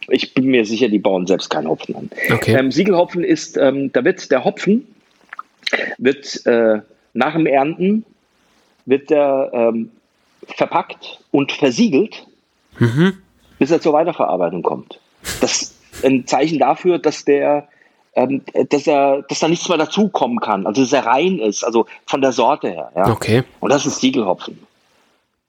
[0.07, 2.09] ich bin mir sicher, die bauen selbst keinen Hopfen an.
[2.31, 2.57] Okay.
[2.57, 4.87] Ähm, Siegelhopfen ist, ähm, da wird der Hopfen
[5.97, 6.81] wird äh,
[7.13, 8.05] nach dem Ernten
[8.85, 9.91] wird der ähm,
[10.47, 12.25] verpackt und versiegelt,
[12.79, 13.13] mhm.
[13.59, 14.99] bis er zur Weiterverarbeitung kommt.
[15.39, 17.67] Das ist ein Zeichen dafür, dass der
[18.13, 21.85] ähm, dass er, dass da nichts mehr dazukommen kann, also dass er rein ist, also
[22.05, 22.91] von der Sorte her.
[22.95, 23.09] Ja?
[23.09, 23.43] Okay.
[23.61, 24.59] Und das ist Siegelhopfen.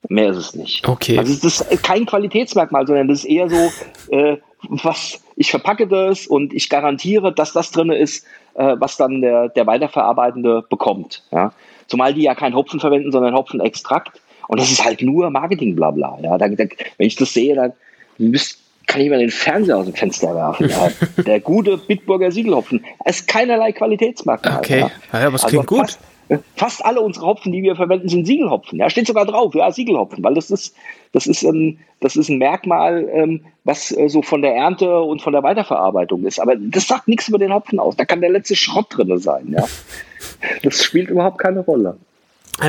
[0.08, 0.86] Mehr ist es nicht.
[0.86, 1.18] Okay.
[1.18, 3.72] Also das ist kein Qualitätsmerkmal, sondern das ist eher so,
[4.10, 4.36] äh,
[4.68, 9.48] was ich verpacke das und ich garantiere, dass das drin ist, äh, was dann der,
[9.48, 11.22] der Weiterverarbeitende bekommt.
[11.30, 11.52] Ja?
[11.86, 14.20] Zumal die ja keinen Hopfen verwenden, sondern Hopfenextrakt.
[14.48, 16.18] Und das ist halt nur Marketing, bla bla.
[16.20, 16.64] Ja, da, da,
[16.98, 17.72] wenn ich das sehe, dann
[18.18, 20.68] müsst, kann ich mal den Fernseher aus dem Fenster werfen.
[20.68, 20.90] Ja.
[21.24, 22.84] Der gute Bitburger Siegelhopfen.
[23.04, 24.58] Es ist keinerlei Qualitätsmerkmal.
[24.58, 25.78] Okay, ja, ja aber es also klingt gut.
[25.78, 26.00] Fast,
[26.56, 28.78] fast, alle unsere Hopfen, die wir verwenden, sind Siegelhopfen.
[28.78, 30.74] Ja, steht sogar drauf, ja, Siegelhopfen, weil das ist,
[31.12, 35.22] das ist ein, das ist ein Merkmal, ähm, was äh, so von der Ernte und
[35.22, 36.40] von der Weiterverarbeitung ist.
[36.40, 37.96] Aber das sagt nichts über den Hopfen aus.
[37.96, 39.48] Da kann der letzte Schrott drin sein.
[39.50, 39.64] Ja.
[40.62, 41.96] Das spielt überhaupt keine Rolle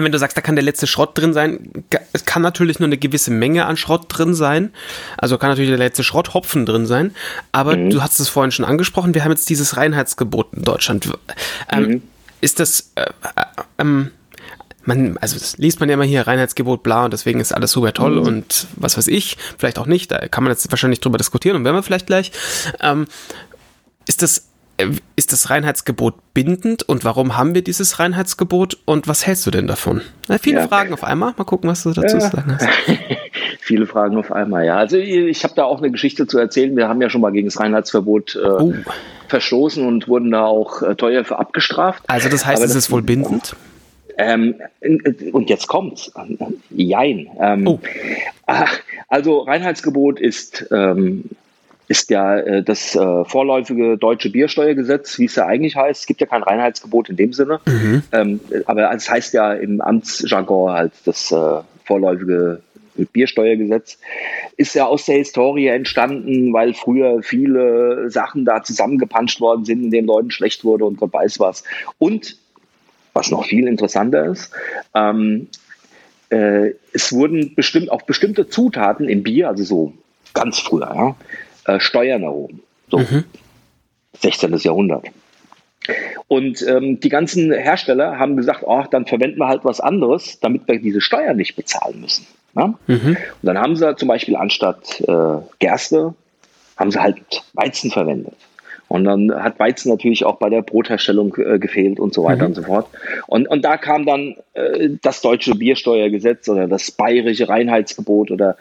[0.02, 1.72] wenn du sagst, da kann der letzte Schrott drin sein,
[2.14, 4.72] es kann natürlich nur eine gewisse Menge an Schrott drin sein.
[5.18, 7.14] Also kann natürlich der letzte Schrott Hopfen drin sein.
[7.52, 7.90] Aber mhm.
[7.90, 11.10] du hast es vorhin schon angesprochen, wir haben jetzt dieses Reinheitsgebot in Deutschland.
[11.70, 12.02] Ähm, mhm.
[12.44, 13.46] Ist das, äh, äh,
[13.78, 14.12] ähm,
[14.84, 17.94] man, also das liest man ja immer hier Reinheitsgebot bla und deswegen ist alles super
[17.94, 18.28] toll mhm.
[18.28, 21.64] und was weiß ich, vielleicht auch nicht, da kann man jetzt wahrscheinlich drüber diskutieren und
[21.64, 22.34] werden wir vielleicht gleich.
[22.82, 23.06] Ähm,
[24.10, 29.26] ist das äh, ist das Reinheitsgebot bindend und warum haben wir dieses Reinheitsgebot und was
[29.26, 30.02] hältst du denn davon?
[30.28, 30.68] Ja, viele ja.
[30.68, 31.34] Fragen auf einmal.
[31.38, 32.30] Mal gucken, was du dazu ja.
[32.30, 32.68] sagen hast.
[33.62, 34.76] viele Fragen auf einmal, ja.
[34.76, 36.76] Also ich habe da auch eine Geschichte zu erzählen.
[36.76, 38.74] Wir haben ja schon mal gegen das Reinheitsverbot äh, oh.
[39.34, 42.04] Verstoßen und wurden da auch äh, teuer für abgestraft.
[42.06, 43.56] Also das heißt, Aber es ist wohl bindend?
[44.20, 44.54] Ähm,
[45.32, 46.12] und jetzt kommt's.
[46.70, 47.28] Jein.
[47.40, 47.80] Ähm, oh.
[49.08, 51.24] Also Reinheitsgebot ist ähm,
[51.88, 56.02] ist ja äh, das äh, vorläufige deutsche Biersteuergesetz, wie es ja eigentlich heißt.
[56.02, 58.04] Es gibt ja kein Reinheitsgebot in dem Sinne, mhm.
[58.12, 62.62] ähm, aber es heißt ja im Amtsjargon halt das äh, vorläufige
[62.96, 63.98] Biersteuergesetz
[64.58, 69.92] ist ja aus der Historie entstanden, weil früher viele Sachen da zusammengepanscht worden sind, in
[69.92, 71.64] denen Leuten schlecht wurde und Gott weiß was.
[72.00, 72.38] Und
[73.14, 74.52] was noch viel interessanter ist,
[74.96, 75.48] ähm,
[76.30, 79.94] äh, es wurden bestimmt auch bestimmte Zutaten im Bier, also so
[80.34, 81.16] ganz früher,
[81.66, 82.62] ja, äh, Steuern erhoben.
[82.90, 83.24] So, mhm.
[84.20, 84.56] 16.
[84.58, 85.08] Jahrhundert.
[86.28, 90.68] Und ähm, die ganzen Hersteller haben gesagt, oh, dann verwenden wir halt was anderes, damit
[90.68, 92.26] wir diese Steuern nicht bezahlen müssen.
[92.56, 92.74] Ja?
[92.88, 93.18] Mhm.
[93.18, 96.14] Und dann haben sie zum Beispiel anstatt äh, Gerste,
[96.78, 98.36] haben sie halt Weizen verwendet.
[98.90, 102.50] Und dann hat Weizen natürlich auch bei der Brotherstellung äh, gefehlt und so weiter mhm.
[102.50, 102.88] und so fort.
[103.28, 108.56] Und, und da kam dann äh, das deutsche Biersteuergesetz oder das bayerische Reinheitsgebot oder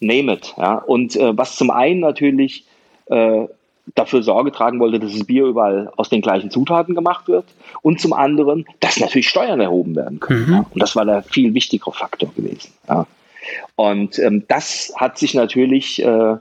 [0.00, 0.54] name it.
[0.58, 0.74] Ja?
[0.74, 2.66] Und äh, was zum einen natürlich
[3.06, 3.46] äh,
[3.94, 7.46] dafür Sorge tragen wollte, dass das Bier überall aus den gleichen Zutaten gemacht wird
[7.82, 10.46] und zum anderen, dass natürlich Steuern erhoben werden können.
[10.46, 10.52] Mhm.
[10.52, 10.66] Ja?
[10.70, 12.72] Und das war der viel wichtigere Faktor gewesen.
[12.88, 13.06] Ja?
[13.76, 16.36] Und ähm, das hat sich natürlich äh,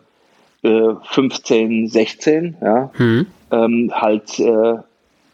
[0.63, 3.27] äh, 15, 16 ja, mhm.
[3.51, 4.75] ähm, halt äh,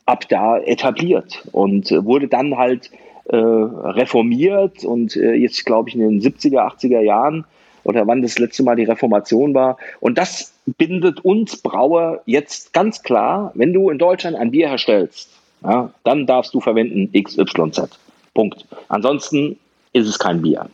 [0.06, 2.91] ab da etabliert und äh, wurde dann halt
[3.25, 7.45] äh, reformiert und äh, jetzt glaube ich in den 70er, 80er Jahren
[7.84, 9.77] oder wann das letzte Mal die Reformation war.
[9.99, 15.30] Und das bindet uns Brauer jetzt ganz klar, wenn du in Deutschland ein Bier herstellst,
[15.63, 17.97] ja, dann darfst du verwenden XYZ.
[18.34, 18.65] Punkt.
[18.89, 19.58] Ansonsten
[19.93, 20.69] ist es kein Bier.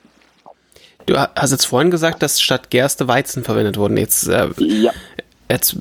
[1.05, 3.97] Du hast jetzt vorhin gesagt, dass statt Gerste Weizen verwendet wurden.
[3.97, 4.91] Jetzt, äh, ja.
[5.49, 5.77] jetzt,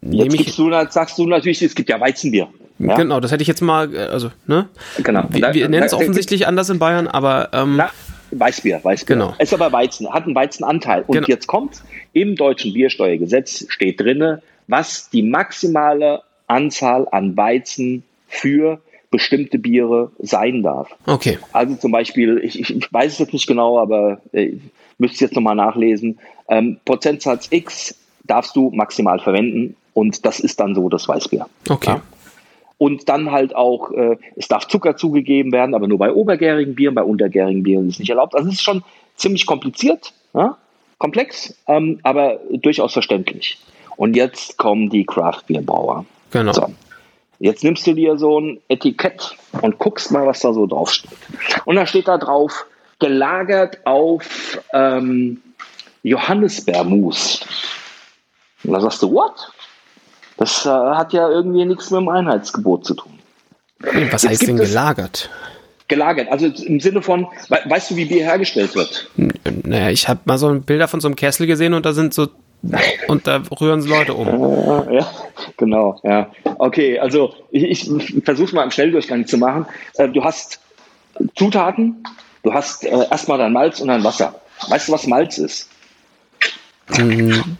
[0.00, 2.48] jetzt ich, du, sagst du natürlich, es gibt ja Weizenbier.
[2.78, 2.96] Ja?
[2.96, 4.68] Genau, das hätte ich jetzt mal, äh, also, ne?
[5.02, 5.24] Genau.
[5.30, 7.90] Wir, wir nennen es offensichtlich anders in Bayern, aber ähm, na,
[8.32, 9.16] Weißbier, Weißbier.
[9.16, 9.34] Genau.
[9.38, 11.04] Es ist aber Weizen, hat einen Weizenanteil.
[11.06, 11.26] Und genau.
[11.28, 11.82] jetzt kommt,
[12.12, 18.80] im deutschen Biersteuergesetz steht drinne, was die maximale Anzahl an Weizen für
[19.12, 20.88] bestimmte Biere sein darf.
[21.06, 21.38] Okay.
[21.52, 24.54] Also zum Beispiel, ich, ich, weiß es jetzt nicht genau, aber äh,
[24.98, 26.18] müsste jetzt nochmal nachlesen.
[26.48, 27.94] Ähm, Prozentsatz X
[28.24, 31.46] darfst du maximal verwenden und das ist dann so das Weißbier.
[31.68, 31.90] Okay.
[31.90, 32.02] Ja?
[32.78, 36.96] Und dann halt auch, äh, es darf Zucker zugegeben werden, aber nur bei obergärigen Bieren,
[36.96, 38.34] bei untergärigen Bieren ist es nicht erlaubt.
[38.34, 38.82] Also es ist schon
[39.14, 40.56] ziemlich kompliziert, ja?
[40.98, 43.58] komplex, ähm, aber durchaus verständlich.
[43.96, 46.06] Und jetzt kommen die Craft-Bierbrauer.
[46.30, 46.52] Genau.
[46.52, 46.66] So.
[47.42, 51.10] Jetzt nimmst du dir so ein Etikett und guckst mal, was da so drauf steht.
[51.64, 52.66] Und da steht da drauf
[53.00, 55.42] gelagert auf ähm,
[56.04, 57.44] Johannisbeermus.
[58.62, 59.50] Und da sagst du, what?
[60.36, 63.18] Das äh, hat ja irgendwie nichts mit dem Einheitsgebot zu tun.
[64.12, 65.28] Was heißt denn gelagert?
[65.88, 69.10] Gelagert, also im Sinne von, we weißt du, wie Bier hergestellt wird?
[69.64, 72.28] Naja, ich habe mal so Bilder von so einem Kessel gesehen und da sind so
[73.08, 74.28] und da rühren sie Leute um.
[74.28, 75.10] Äh, ja,
[75.56, 76.30] genau, ja.
[76.58, 79.66] Okay, also ich, ich versuche mal im Schnelldurchgang zu machen.
[79.94, 80.60] Äh, du hast
[81.34, 82.04] Zutaten,
[82.42, 84.40] du hast äh, erstmal dein Malz und dein Wasser.
[84.68, 85.68] Weißt du, was Malz ist?
[86.94, 87.56] Hm,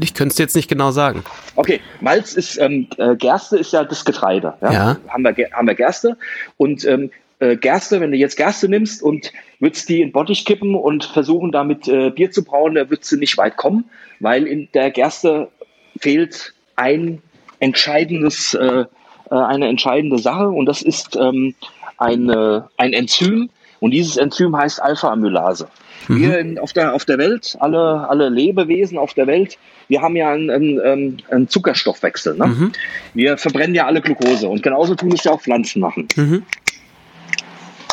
[0.00, 1.24] ich könnte es jetzt nicht genau sagen.
[1.56, 4.54] Okay, Malz ist, ähm, äh, Gerste ist ja das Getreide.
[4.60, 4.72] Ja?
[4.72, 4.96] ja.
[5.08, 6.16] Haben, wir, haben wir Gerste
[6.56, 10.74] und ähm, äh, Gerste, wenn du jetzt Gerste nimmst und würdest die in Bottich kippen
[10.74, 13.84] und versuchen damit äh, Bier zu brauen, da würdest du nicht weit kommen,
[14.20, 15.48] weil in der Gerste
[15.98, 17.22] fehlt ein
[17.60, 21.54] entscheidendes, äh, äh eine entscheidende Sache und das ist ähm,
[21.96, 25.68] eine, ein Enzym und dieses Enzym heißt Alpha-Amylase.
[26.08, 26.20] Mhm.
[26.20, 30.16] Wir in, auf, der, auf der Welt, alle, alle Lebewesen auf der Welt, wir haben
[30.16, 32.36] ja einen, einen, einen Zuckerstoffwechsel.
[32.36, 32.46] Ne?
[32.46, 32.72] Mhm.
[33.14, 36.08] Wir verbrennen ja alle Glucose und genauso tun es ja auch Pflanzen machen.
[36.16, 36.42] Mhm.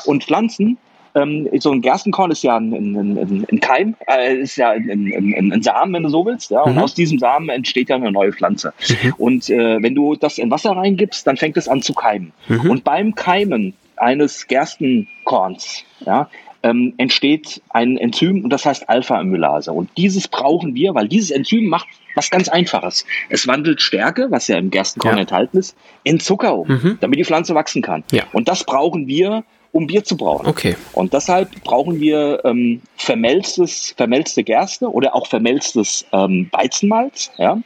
[0.06, 0.78] Und Pflanzen,
[1.16, 5.62] ähm, so ein Gerstenkorn ist ja ein, ein, ein, ein Keim, äh, ist ja ein,
[5.62, 6.52] Samen, wenn du so willst.
[6.52, 6.62] Ja?
[6.62, 6.80] Und mhm.
[6.80, 8.74] aus diesem Samen entsteht ja eine neue Pflanze.
[8.88, 9.14] Mhm.
[9.18, 12.34] Und äh, wenn du das in Wasser reingibst, dann fängt es an zu keimen.
[12.48, 12.70] Mhm.
[12.70, 16.30] Und beim Keimen eines Gerstenkorns, ja,
[16.64, 19.72] ähm, entsteht ein Enzym und das heißt Alpha-Amylase.
[19.72, 23.06] Und dieses brauchen wir, weil dieses Enzym macht was ganz Einfaches.
[23.30, 25.22] Es wandelt Stärke, was ja im Gerstenkorn ja.
[25.22, 26.98] enthalten ist, in Zucker um, mhm.
[27.02, 28.04] damit die Pflanze wachsen kann.
[28.12, 28.24] Ja.
[28.34, 29.44] Und das brauchen wir,
[29.76, 30.48] um Bier zu brauen.
[30.48, 30.78] Okay.
[30.94, 37.60] Und deshalb brauchen wir ähm, vermelztes, vermelzte Gerste oder auch vermelztes ähm, Weizenmalz, ja,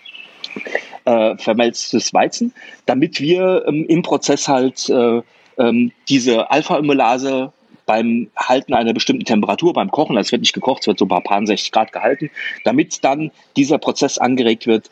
[1.05, 2.51] äh, vermelztes Weizen,
[2.87, 5.21] damit wir ähm, im Prozess halt äh,
[5.59, 7.53] ähm, diese Alpha-Amylase
[7.85, 11.19] beim Halten einer bestimmten Temperatur, beim Kochen, es wird nicht gekocht, es wird so bei
[11.19, 12.31] paar 60 Grad gehalten,
[12.63, 14.89] damit dann dieser Prozess angeregt wird.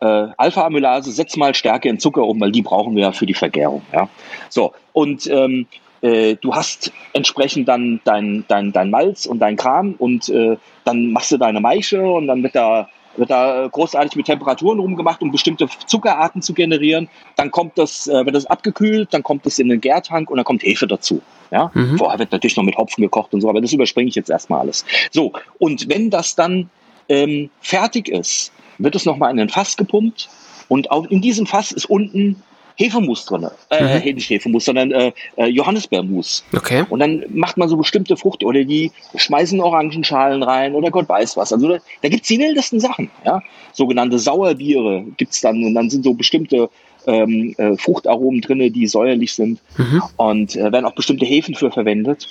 [0.00, 0.04] Äh,
[0.36, 3.80] Alpha-Amylase, setz mal Stärke in Zucker um, weil die brauchen wir ja für die Vergärung.
[3.90, 4.10] Ja?
[4.50, 5.66] So, und ähm,
[6.00, 11.12] äh, du hast entsprechend dann dein, dein, dein Malz und dein Kram und äh, dann
[11.12, 15.32] machst du deine Maische und dann wird da wird da großartig mit Temperaturen rumgemacht, um
[15.32, 17.08] bestimmte Zuckerarten zu generieren.
[17.36, 20.44] Dann kommt das, äh, wird das abgekühlt, dann kommt es in den Gärtank und dann
[20.44, 21.20] kommt Hefe dazu.
[21.50, 21.70] Ja?
[21.74, 21.98] Mhm.
[21.98, 24.60] Vorher wird natürlich noch mit Hopfen gekocht und so, aber das überspringe ich jetzt erstmal
[24.60, 24.84] alles.
[25.10, 26.70] So, und wenn das dann
[27.08, 30.28] ähm, fertig ist, wird es nochmal in ein Fass gepumpt
[30.68, 32.42] und auch in diesem Fass ist unten
[32.78, 33.46] Hefemus drin.
[33.70, 34.14] Äh, mhm.
[34.14, 36.44] nicht Hefemus, sondern äh, äh, Johannisbeermus.
[36.54, 36.84] Okay.
[36.88, 41.36] Und dann macht man so bestimmte Frucht oder die schmeißen Orangenschalen rein oder Gott weiß
[41.36, 41.52] was.
[41.52, 43.10] Also da, da gibt's die wildesten Sachen.
[43.24, 43.42] Ja?
[43.72, 46.70] Sogenannte Sauerbiere gibt's dann und dann sind so bestimmte
[47.06, 50.02] ähm, äh, Fruchtaromen drinne, die säuerlich sind mhm.
[50.16, 52.28] und äh, werden auch bestimmte Hefen für verwendet.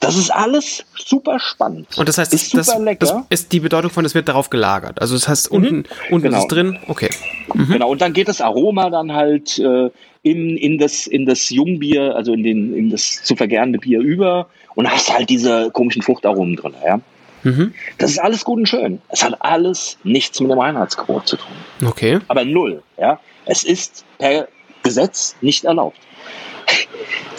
[0.00, 1.98] Das ist alles super spannend.
[1.98, 5.00] Und das heißt, ist das, das, ist die Bedeutung von, es wird darauf gelagert.
[5.00, 5.84] Also das heißt, unten, mhm.
[6.10, 6.38] unten genau.
[6.38, 7.10] ist es drin, okay.
[7.52, 7.68] Mhm.
[7.68, 9.90] Genau, und dann geht das Aroma dann halt äh,
[10.22, 14.48] in, in, das, in das Jungbier, also in, den, in das zu vergärende Bier über
[14.74, 16.74] und hast halt diese komischen Fruchtaromen drin.
[16.82, 17.00] Ja?
[17.42, 17.74] Mhm.
[17.98, 19.02] Das ist alles gut und schön.
[19.08, 21.86] Es hat alles nichts mit dem Reinheitsgebot zu tun.
[21.86, 22.20] Okay.
[22.28, 22.82] Aber null.
[22.98, 23.20] Ja?
[23.44, 24.48] Es ist per
[24.82, 25.98] Gesetz nicht erlaubt.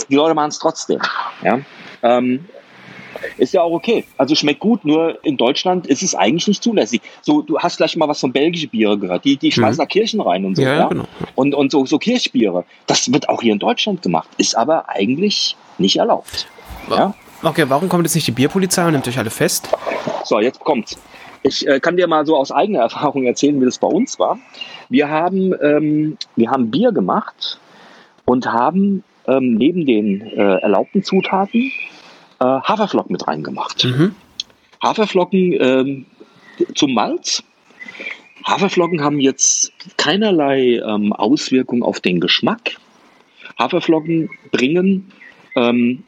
[0.09, 0.99] Die Leute machen es trotzdem.
[1.43, 1.59] Ja?
[2.03, 2.45] Ähm,
[3.37, 4.05] ist ja auch okay.
[4.17, 7.01] Also schmeckt gut, nur in Deutschland ist es eigentlich nicht zulässig.
[7.21, 9.25] So, du hast gleich mal was von belgische Biere gehört.
[9.25, 9.83] Die, die schmeißen mhm.
[9.83, 10.61] da Kirchen rein und so.
[10.61, 10.87] Ja, ja?
[10.87, 11.05] Genau.
[11.35, 12.65] Und, und so, so Kirchbiere.
[12.87, 16.47] Das wird auch hier in Deutschland gemacht, ist aber eigentlich nicht erlaubt.
[16.89, 17.13] Ja?
[17.43, 19.69] Okay, warum kommt jetzt nicht die Bierpolizei und nimmt euch alle fest?
[20.23, 20.97] So, jetzt kommt's.
[21.43, 24.37] Ich äh, kann dir mal so aus eigener Erfahrung erzählen, wie das bei uns war.
[24.89, 27.59] Wir haben, ähm, wir haben Bier gemacht
[28.25, 31.71] und haben ähm, neben den äh, erlaubten Zutaten
[32.41, 33.85] äh, Haferflocken mit reingemacht.
[33.85, 34.15] Mhm.
[34.81, 36.05] Haferflocken ähm,
[36.75, 37.43] zum Malz.
[38.45, 42.77] Haferflocken haben jetzt keinerlei ähm, Auswirkung auf den Geschmack.
[43.59, 45.11] Haferflocken bringen
[45.55, 46.03] ähm,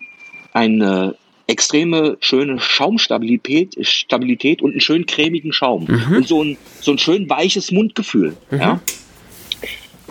[0.54, 1.16] eine
[1.46, 6.16] extreme schöne Schaumstabilität Stabilität und einen schön cremigen Schaum mhm.
[6.16, 8.36] und so ein, so ein schön weiches Mundgefühl.
[8.50, 8.60] Mhm.
[8.60, 8.80] Ja?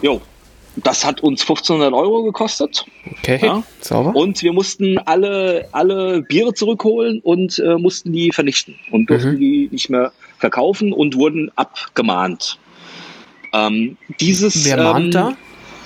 [0.03, 0.21] Jo,
[0.77, 2.87] das hat uns 1500 Euro gekostet.
[3.19, 3.63] Okay, ja.
[3.81, 4.15] sauber.
[4.17, 9.39] Und wir mussten alle, alle Biere zurückholen und äh, mussten die vernichten und durften mhm.
[9.39, 12.59] die nicht mehr verkaufen und wurden abgemahnt.
[13.53, 15.37] Ähm, dieses, Wer mahnt ähm, da?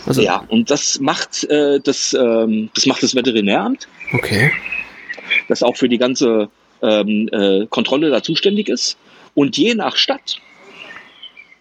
[0.07, 3.88] Also ja, und das macht, äh, das, ähm, das macht das Veterinäramt.
[4.12, 4.53] Okay.
[5.49, 6.49] Das auch für die ganze
[6.81, 8.96] ähm, äh, Kontrolle da zuständig ist.
[9.35, 10.40] Und je nach Stadt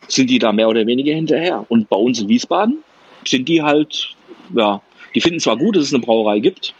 [0.07, 1.65] sind die da mehr oder weniger hinterher.
[1.69, 2.83] Und bei uns in Wiesbaden
[3.27, 4.15] sind die halt,
[4.53, 4.81] ja,
[5.13, 6.73] die finden zwar gut, dass es eine Brauerei gibt,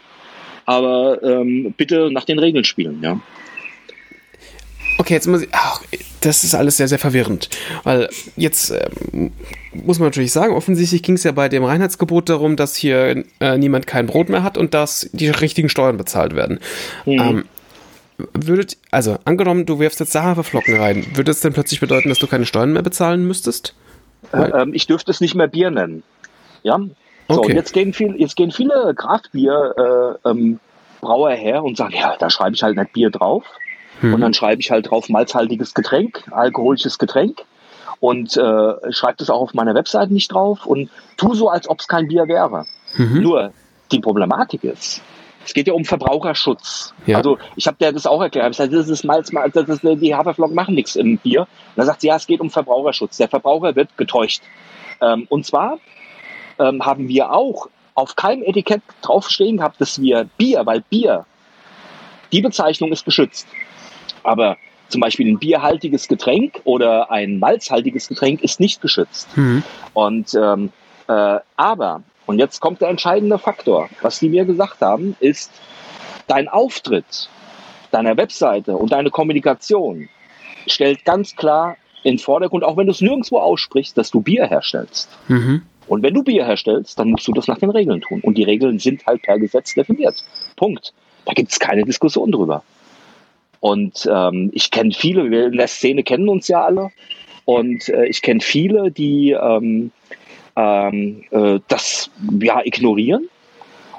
[0.64, 3.20] aber ähm, bitte nach den Regeln spielen, ja.
[4.98, 5.48] Okay, jetzt muss ich.
[5.52, 5.82] Ach,
[6.22, 7.50] das ist alles sehr, sehr verwirrend.
[7.84, 8.70] Weil jetzt
[9.12, 9.32] ähm,
[9.72, 13.58] muss man natürlich sagen, offensichtlich ging es ja bei dem Reinheitsgebot darum, dass hier äh,
[13.58, 16.60] niemand kein Brot mehr hat und dass die richtigen Steuern bezahlt werden.
[17.04, 17.20] Mhm.
[17.20, 17.44] Ähm,
[18.32, 22.26] würdet, also angenommen, du wirfst jetzt Haferflocken rein, würde es denn plötzlich bedeuten, dass du
[22.26, 23.74] keine Steuern mehr bezahlen müsstest?
[24.32, 26.02] Äh, ähm, ich dürfte es nicht mehr Bier nennen.
[26.62, 26.78] Ja.
[27.28, 27.54] So, okay.
[27.54, 30.60] jetzt gehen, viel, jetzt gehen viele Kraftbier äh, ähm,
[31.00, 33.44] Brauer her und sagen, ja, da schreibe ich halt nicht Bier drauf.
[34.00, 34.14] Hm.
[34.14, 37.42] Und dann schreibe ich halt drauf malzhaltiges Getränk, alkoholisches Getränk.
[37.98, 41.80] Und äh, schreibe das auch auf meiner Webseite nicht drauf und tu so, als ob
[41.80, 42.66] es kein Bier wäre.
[42.96, 43.22] Mhm.
[43.22, 43.52] Nur
[43.90, 45.00] die Problematik ist,
[45.46, 46.92] es geht ja um Verbraucherschutz.
[47.06, 47.18] Ja.
[47.18, 48.50] Also ich habe dir das auch erklärt.
[48.50, 51.42] Ich sage, das ist Malz, das ist, die Haferflocken machen nichts im Bier.
[51.42, 53.16] Und dann sagt sie, ja, es geht um Verbraucherschutz.
[53.16, 54.42] Der Verbraucher wird getäuscht.
[55.00, 55.78] Ähm, und zwar
[56.58, 61.24] ähm, haben wir auch auf keinem Etikett draufstehen gehabt, dass wir Bier, weil Bier,
[62.32, 63.46] die Bezeichnung ist geschützt.
[64.22, 64.56] Aber
[64.88, 69.28] zum Beispiel ein bierhaltiges Getränk oder ein malzhaltiges Getränk ist nicht geschützt.
[69.36, 69.62] Mhm.
[69.94, 70.72] Und ähm,
[71.08, 75.50] äh, aber, und jetzt kommt der entscheidende Faktor, was die mir gesagt haben, ist
[76.26, 77.28] dein Auftritt,
[77.90, 80.08] deiner Webseite und deine Kommunikation
[80.66, 85.08] stellt ganz klar in Vordergrund, auch wenn du es nirgendwo aussprichst, dass du Bier herstellst.
[85.28, 85.62] Mhm.
[85.88, 88.20] Und wenn du Bier herstellst, dann musst du das nach den Regeln tun.
[88.22, 90.24] Und die Regeln sind halt per Gesetz definiert.
[90.56, 90.92] Punkt.
[91.24, 92.62] Da gibt es keine Diskussion drüber.
[93.60, 96.90] Und ähm, ich kenne viele, wir in der Szene kennen uns ja alle.
[97.44, 99.90] Und äh, ich kenne viele, die ähm,
[100.56, 103.28] ähm, äh, das ja ignorieren.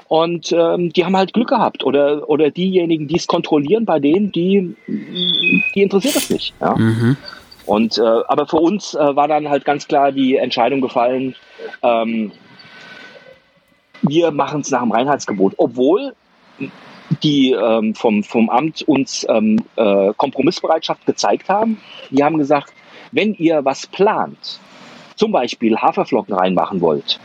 [0.08, 1.84] Und ähm, die haben halt Glück gehabt.
[1.84, 6.54] Oder, oder diejenigen, die es kontrollieren, bei denen, die, die interessiert das nicht.
[6.60, 6.74] Ja?
[6.76, 7.16] Mhm.
[7.68, 11.34] Und äh, aber für uns äh, war dann halt ganz klar die Entscheidung gefallen,
[11.82, 12.32] ähm,
[14.00, 16.14] wir machen es nach dem Reinheitsgebot, obwohl
[17.22, 21.78] die ähm, vom, vom Amt uns ähm, äh, Kompromissbereitschaft gezeigt haben.
[22.10, 22.72] Die haben gesagt,
[23.12, 24.60] wenn ihr was plant,
[25.16, 27.20] zum Beispiel Haferflocken reinmachen wollt,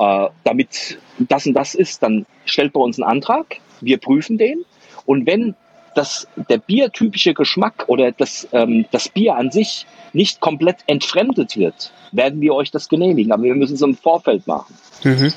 [0.00, 4.64] äh, damit das und das ist, dann stellt bei uns einen Antrag, wir prüfen den.
[5.04, 5.54] Und wenn
[5.96, 11.92] das, der biertypische Geschmack oder das, ähm, das Bier an sich nicht komplett entfremdet wird,
[12.12, 13.32] werden wir euch das genehmigen.
[13.32, 14.74] Aber wir müssen es im Vorfeld machen.
[15.04, 15.32] Mhm.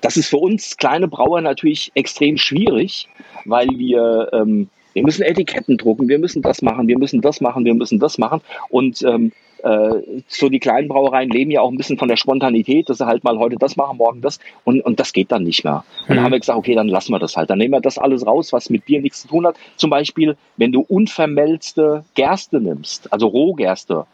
[0.00, 3.08] Das ist für uns kleine Brauer natürlich extrem schwierig,
[3.44, 7.64] weil wir, ähm, wir müssen Etiketten drucken, wir müssen das machen, wir müssen das machen,
[7.64, 8.40] wir müssen das machen.
[8.68, 9.32] Und ähm,
[9.62, 13.06] äh, so die kleinen Brauereien leben ja auch ein bisschen von der Spontanität, dass sie
[13.06, 14.38] halt mal heute das machen, morgen das.
[14.64, 15.84] Und, und das geht dann nicht mehr.
[16.02, 16.14] Und mhm.
[16.14, 17.50] dann haben wir gesagt, okay, dann lassen wir das halt.
[17.50, 19.56] Dann nehmen wir das alles raus, was mit Bier nichts zu tun hat.
[19.76, 24.06] Zum Beispiel, wenn du unvermelzte Gerste nimmst, also Rohgerste,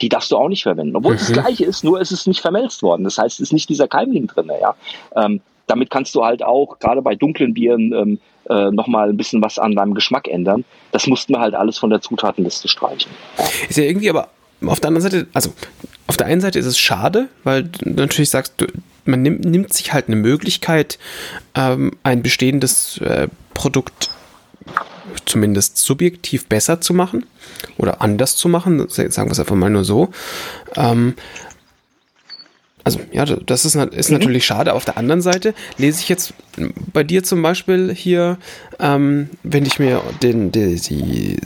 [0.00, 0.96] die darfst du auch nicht verwenden.
[0.96, 1.16] Obwohl mhm.
[1.16, 1.40] es das mhm.
[1.40, 3.04] Gleiche ist, nur ist es nicht vermelzt worden.
[3.04, 4.50] Das heißt, es ist nicht dieser Keimling drin.
[4.60, 4.74] Ja.
[5.16, 9.42] Ähm, damit kannst du halt auch, gerade bei dunklen Bieren, ähm, äh, nochmal ein bisschen
[9.42, 10.64] was an deinem Geschmack ändern.
[10.90, 13.12] Das mussten wir halt alles von der Zutatenliste streichen.
[13.68, 14.28] Ist ja irgendwie aber
[14.66, 15.52] auf der anderen Seite, also
[16.06, 18.66] auf der einen Seite ist es schade, weil du natürlich sagst, du,
[19.04, 20.98] man nimmt, nimmt sich halt eine Möglichkeit,
[21.54, 24.10] ähm, ein bestehendes äh, Produkt
[25.24, 27.26] zumindest subjektiv besser zu machen
[27.78, 30.10] oder anders zu machen, sagen wir es einfach mal nur so.
[30.76, 31.14] Ähm,
[32.84, 34.18] also ja, das ist, ist mhm.
[34.18, 34.74] natürlich schade.
[34.74, 36.34] Auf der anderen Seite lese ich jetzt
[36.92, 38.38] bei dir zum Beispiel hier,
[38.80, 41.36] ähm, wenn ich mir den, die, die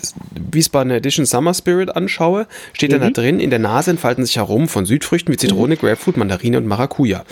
[0.51, 3.01] Wiesbaden Edition Summer Spirit anschaue, steht mhm.
[3.01, 5.79] dann da drin, in der Nase entfalten sich herum von Südfrüchten wie Zitrone, mhm.
[5.79, 7.19] Grapefruit, Mandarine und Maracuja.
[7.19, 7.25] Ähm,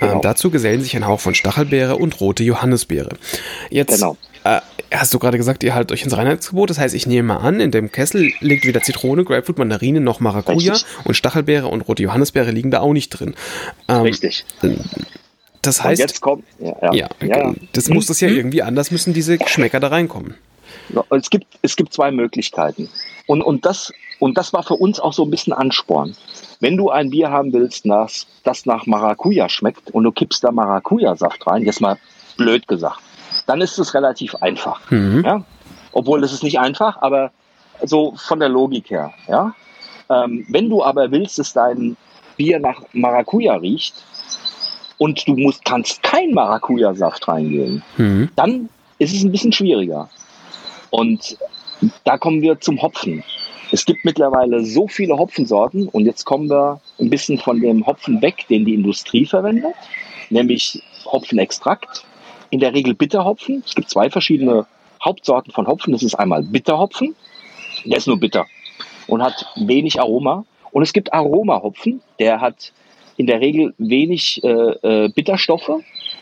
[0.00, 0.12] genau.
[0.14, 3.10] Ähm, dazu gesellen sich ein Hauch von Stachelbeere und rote Johannisbeere.
[3.70, 4.16] Jetzt genau.
[4.44, 4.60] Äh,
[5.00, 6.70] hast du gerade gesagt, ihr haltet euch ins Reinheitsgebot.
[6.70, 10.20] Das heißt, ich nehme mal an, in dem Kessel liegt weder Zitrone, Grapefruit, Mandarine noch
[10.20, 10.96] Maracuja Richtig.
[11.04, 13.34] und Stachelbeere und rote Johannisbeere liegen da auch nicht drin.
[13.88, 14.44] Ähm, Richtig.
[15.62, 16.92] Das heißt, und jetzt kommt, ja, ja.
[16.92, 18.36] ja, ja das muss das ja mhm.
[18.36, 20.34] irgendwie anders müssen diese Geschmäcker da reinkommen.
[21.10, 22.88] Es gibt, es gibt zwei Möglichkeiten.
[23.26, 26.16] Und, und, das, und das war für uns auch so ein bisschen Ansporn.
[26.60, 30.50] Wenn du ein Bier haben willst, das, das nach Maracuja schmeckt und du kippst da
[30.50, 31.98] Maracuja-Saft rein, jetzt mal
[32.36, 33.00] blöd gesagt,
[33.46, 34.80] dann ist es relativ einfach.
[34.90, 35.22] Mhm.
[35.24, 35.44] Ja?
[35.92, 37.32] Obwohl es ist nicht einfach, aber
[37.84, 39.12] so von der Logik her.
[39.28, 39.54] Ja?
[40.08, 41.96] Ähm, wenn du aber willst, dass dein
[42.36, 43.94] Bier nach Maracuja riecht
[44.98, 48.30] und du musst, kannst kein Maracuja-Saft reingehen, mhm.
[48.36, 48.68] dann
[48.98, 50.08] ist es ein bisschen schwieriger.
[50.90, 51.36] Und
[52.04, 53.24] da kommen wir zum Hopfen.
[53.72, 58.20] Es gibt mittlerweile so viele Hopfensorten und jetzt kommen wir ein bisschen von dem Hopfen
[58.20, 59.74] weg, den die Industrie verwendet,
[60.28, 62.04] nämlich Hopfenextrakt
[62.52, 63.64] in der Regel Bitterhopfen.
[63.66, 64.66] Es gibt zwei verschiedene
[65.02, 65.92] Hauptsorten von Hopfen.
[65.92, 67.16] Das ist einmal Bitterhopfen,
[67.84, 68.46] der ist nur bitter
[69.08, 70.44] und hat wenig Aroma.
[70.70, 72.72] Und es gibt Aromahopfen, der hat
[73.16, 75.70] in der Regel wenig äh, äh, Bitterstoffe,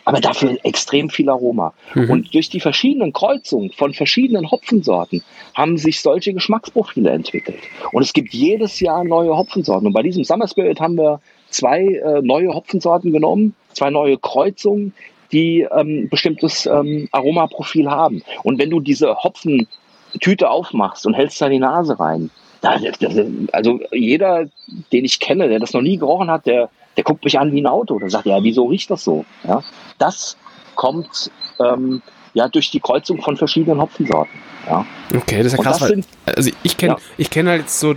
[0.04, 1.74] aber dafür extrem viel Aroma.
[1.94, 2.10] Mhm.
[2.10, 5.22] Und durch die verschiedenen Kreuzungen von verschiedenen Hopfensorten
[5.54, 7.58] haben sich solche Geschmacksprofile entwickelt.
[7.92, 9.88] Und es gibt jedes Jahr neue Hopfensorten.
[9.88, 14.94] Und bei diesem Summer Spirit haben wir zwei äh, neue Hopfensorten genommen, zwei neue Kreuzungen,
[15.32, 18.22] die ähm, bestimmtes ähm, Aromaprofil haben.
[18.42, 22.30] Und wenn du diese Hopfentüte aufmachst und hältst da die Nase rein,
[22.62, 24.46] also jeder,
[24.92, 27.62] den ich kenne, der das noch nie gerochen hat, der, der guckt mich an wie
[27.62, 27.98] ein Auto.
[27.98, 29.24] Der sagt, ja, wieso riecht das so?
[29.44, 29.62] Ja,
[29.98, 30.36] das
[30.74, 32.02] kommt ähm,
[32.34, 34.32] ja durch die Kreuzung von verschiedenen Hopfensorten.
[34.68, 34.84] Ja.
[35.16, 35.80] Okay, das ist ja krass.
[35.80, 36.98] Weil, also ich kenne ja.
[37.16, 37.94] ich kenne halt so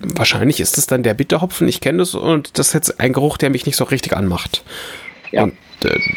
[0.00, 3.38] wahrscheinlich ist das dann der Bitterhopfen, ich kenne das und das ist jetzt ein Geruch,
[3.38, 4.64] der mich nicht so richtig anmacht.
[5.30, 5.44] Ja.
[5.44, 5.54] Und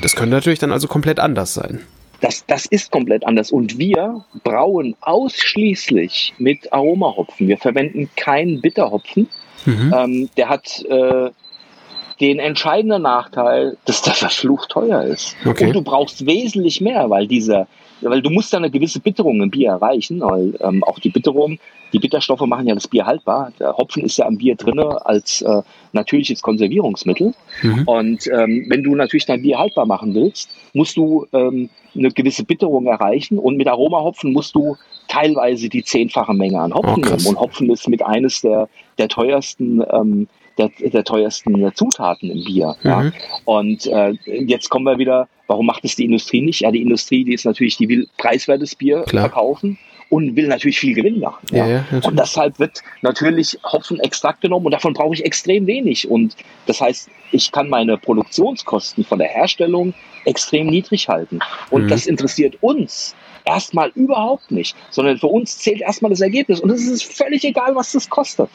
[0.01, 1.81] das könnte natürlich dann also komplett anders sein.
[2.21, 3.51] Das, das ist komplett anders.
[3.51, 7.47] Und wir brauen ausschließlich mit Aromahopfen.
[7.47, 9.29] Wir verwenden keinen Bitterhopfen.
[9.65, 9.93] Mhm.
[9.95, 11.29] Ähm, der hat äh,
[12.19, 15.35] den entscheidenden Nachteil, dass der verflucht teuer ist.
[15.45, 15.67] Okay.
[15.67, 17.67] Und du brauchst wesentlich mehr, weil dieser,
[18.01, 21.59] weil du musst da eine gewisse Bitterung im Bier erreichen, weil ähm, auch die Bitterung,
[21.93, 23.51] die Bitterstoffe machen ja das Bier haltbar.
[23.59, 25.61] Der Hopfen ist ja am Bier drinne als äh,
[25.93, 27.33] natürliches Konservierungsmittel.
[27.61, 27.83] Mhm.
[27.87, 32.43] Und ähm, wenn du natürlich dein Bier haltbar machen willst, musst du ähm, eine gewisse
[32.43, 34.75] Bitterung erreichen und mit Aromahopfen musst du
[35.07, 37.25] teilweise die zehnfache Menge an Hopfen oh, nehmen.
[37.25, 40.27] Und Hopfen ist mit eines der, der teuersten ähm,
[40.57, 42.75] der, der teuersten Zutaten im Bier.
[42.81, 42.89] Mhm.
[42.89, 43.11] Ja.
[43.45, 46.61] Und äh, jetzt kommen wir wieder, warum macht es die Industrie nicht?
[46.61, 49.29] Ja, die Industrie, die ist natürlich, die will preiswertes Bier Klar.
[49.29, 49.77] verkaufen
[50.09, 51.45] und will natürlich viel Gewinn machen.
[51.51, 51.67] Ja.
[51.67, 56.09] ja und deshalb wird natürlich Hopfenextrakt genommen und davon brauche ich extrem wenig.
[56.09, 56.35] Und
[56.65, 59.93] das heißt, ich kann meine Produktionskosten von der Herstellung
[60.25, 61.39] extrem niedrig halten.
[61.69, 61.87] Und mhm.
[61.89, 66.59] das interessiert uns erstmal überhaupt nicht, sondern für uns zählt erstmal das Ergebnis.
[66.59, 68.49] Und es ist völlig egal, was das kostet.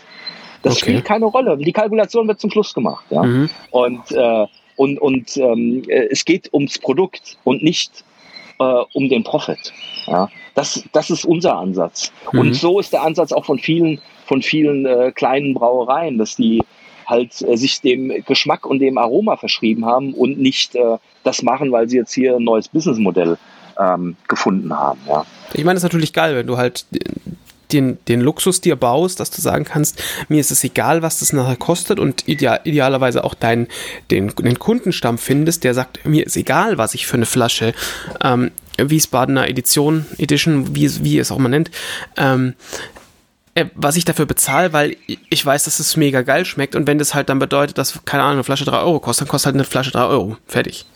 [0.62, 0.82] Das okay.
[0.82, 1.56] spielt keine Rolle.
[1.58, 3.04] Die Kalkulation wird zum Schluss gemacht.
[3.10, 3.22] Ja?
[3.22, 3.50] Mhm.
[3.70, 4.46] Und, äh,
[4.76, 8.04] und, und ähm, äh, es geht ums Produkt und nicht
[8.58, 9.72] äh, um den Profit.
[10.06, 10.28] Ja?
[10.54, 12.12] Das, das ist unser Ansatz.
[12.32, 12.38] Mhm.
[12.38, 16.62] Und so ist der Ansatz auch von vielen, von vielen äh, kleinen Brauereien, dass die
[17.06, 21.72] halt äh, sich dem Geschmack und dem Aroma verschrieben haben und nicht äh, das machen,
[21.72, 23.36] weil sie jetzt hier ein neues Businessmodell
[23.78, 25.00] ähm, gefunden haben.
[25.08, 25.24] Ja.
[25.54, 26.86] Ich meine, es ist natürlich geil, wenn du halt
[27.72, 31.32] den, den Luxus dir baust, dass du sagen kannst, mir ist es egal, was das
[31.32, 33.68] nachher kostet und ideal, idealerweise auch deinen,
[34.10, 37.74] den, den Kundenstamm findest, der sagt, mir ist egal, was ich für eine Flasche
[38.22, 41.70] ähm, Wiesbadener Edition, Edition, wie, wie es auch mal nennt,
[42.16, 42.54] ähm,
[43.54, 46.98] äh, was ich dafür bezahle, weil ich weiß, dass es mega geil schmeckt und wenn
[46.98, 49.56] das halt dann bedeutet, dass, keine Ahnung, eine Flasche 3 Euro kostet, dann kostet halt
[49.56, 50.36] eine Flasche 3 Euro.
[50.46, 50.86] Fertig.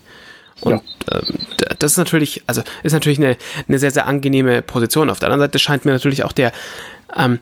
[0.60, 1.18] Und ja.
[1.18, 1.38] ähm,
[1.78, 3.36] das ist natürlich, also ist natürlich eine,
[3.68, 5.10] eine sehr, sehr angenehme Position.
[5.10, 6.52] Auf der anderen Seite scheint mir natürlich auch der,
[7.16, 7.40] ähm,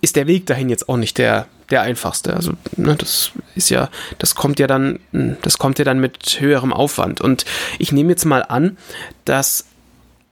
[0.00, 2.34] ist der Weg dahin jetzt auch nicht der, der einfachste.
[2.34, 3.88] Also, ne, das ist ja,
[4.18, 5.00] das kommt ja dann,
[5.42, 7.20] das kommt ja dann mit höherem Aufwand.
[7.20, 7.44] Und
[7.78, 8.76] ich nehme jetzt mal an,
[9.24, 9.64] dass,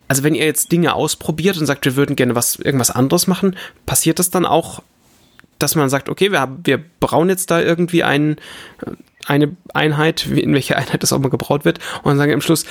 [0.08, 3.56] also wenn ihr jetzt Dinge ausprobiert und sagt, wir würden gerne was, irgendwas anderes machen,
[3.86, 4.82] passiert das dann auch,
[5.58, 8.36] dass man sagt, okay, wir, haben, wir brauen jetzt da irgendwie einen,
[9.30, 12.40] eine Einheit, in welcher Einheit das auch mal gebraut wird, und dann sagen wir am
[12.40, 12.66] Schluss,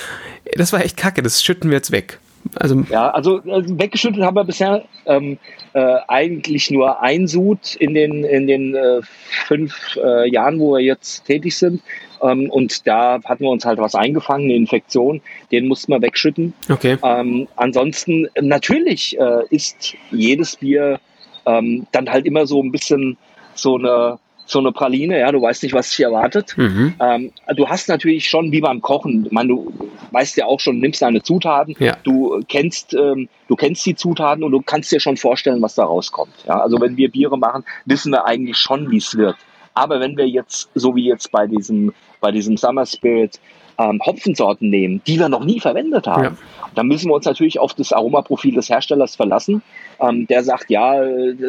[0.54, 2.18] das war echt kacke, das schütten wir jetzt weg.
[2.54, 5.38] Also, ja, also, also weggeschüttet haben wir bisher ähm,
[5.74, 9.00] äh, eigentlich nur ein Sud in den, in den äh,
[9.46, 11.82] fünf äh, Jahren, wo wir jetzt tätig sind.
[12.22, 15.20] Ähm, und da hatten wir uns halt was eingefangen, eine Infektion,
[15.52, 16.54] den mussten wir wegschütten.
[16.70, 16.96] Okay.
[17.02, 20.98] Ähm, ansonsten, natürlich äh, ist jedes Bier
[21.44, 23.18] ähm, dann halt immer so ein bisschen
[23.54, 24.18] so eine
[24.50, 26.54] so eine Praline, ja, du weißt nicht, was dich erwartet.
[26.56, 26.94] Mhm.
[27.00, 29.72] Ähm, du hast natürlich schon, wie beim Kochen, man, du
[30.10, 31.96] weißt ja auch schon, nimmst deine Zutaten, ja.
[32.02, 35.84] du kennst, ähm, du kennst die Zutaten und du kannst dir schon vorstellen, was da
[35.84, 36.32] rauskommt.
[36.46, 39.36] Ja, also wenn wir Biere machen, wissen wir eigentlich schon, wie es wird.
[39.74, 43.40] Aber wenn wir jetzt, so wie jetzt bei diesem, bei diesem Summer Spirit,
[43.78, 46.36] ähm, Hopfensorten nehmen, die wir noch nie verwendet haben, ja.
[46.74, 49.62] dann müssen wir uns natürlich auf das Aromaprofil des Herstellers verlassen.
[50.00, 51.00] Ähm, der sagt, ja,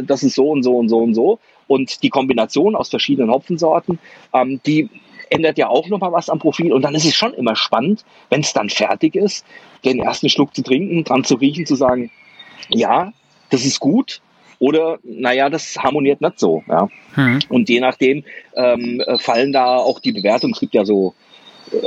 [0.04, 1.40] das ist so und so und so und so.
[1.72, 3.98] Und die Kombination aus verschiedenen Hopfensorten,
[4.34, 4.90] ähm, die
[5.30, 6.74] ändert ja auch nochmal was am Profil.
[6.74, 9.46] Und dann ist es schon immer spannend, wenn es dann fertig ist,
[9.86, 12.12] den ersten Schluck zu trinken, dran zu riechen, zu sagen,
[12.68, 13.14] ja,
[13.52, 14.22] das ist gut.
[14.60, 16.62] Oder, naja, das harmoniert nicht so.
[16.68, 16.90] Ja.
[17.14, 17.40] Hm.
[17.48, 18.26] Und je nachdem
[18.58, 20.54] ähm, fallen da auch die Bewertungen.
[20.54, 21.14] Es gibt ja so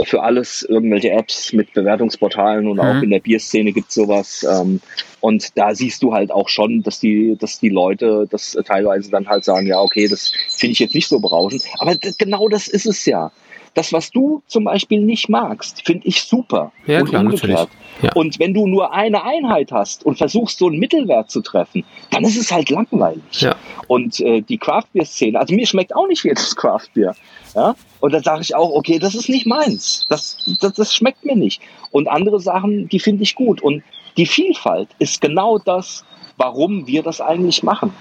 [0.04, 2.80] für alles irgendwelche Apps mit Bewertungsportalen und mhm.
[2.80, 4.46] auch in der Bierszene gibt es sowas.
[4.48, 4.80] Ähm,
[5.20, 9.26] Und da siehst du halt auch schon, dass die, dass die Leute das teilweise dann
[9.26, 11.64] halt sagen, ja, okay, das finde ich jetzt nicht so berauschend.
[11.78, 13.32] Aber genau das ist es ja.
[13.74, 16.72] Das, was du zum Beispiel nicht magst, finde ich super.
[16.86, 17.68] Ja, und klar, umgekehrt.
[18.02, 18.12] Ja.
[18.14, 22.24] Und wenn du nur eine Einheit hast und versuchst, so einen Mittelwert zu treffen, dann
[22.24, 23.22] ist es halt langweilig.
[23.40, 23.56] Ja.
[23.88, 27.14] Und äh, die Craftbeer-Szene, also mir schmeckt auch nicht jedes Craftbeer.
[27.54, 27.74] Ja?
[28.00, 30.06] Und dann sage ich auch, okay, das ist nicht meins.
[30.08, 31.60] Das, das, das schmeckt mir nicht.
[31.90, 33.60] Und andere Sachen, die finde ich gut.
[33.60, 33.82] Und
[34.16, 36.04] die Vielfalt ist genau das,
[36.36, 37.92] warum wir das eigentlich machen.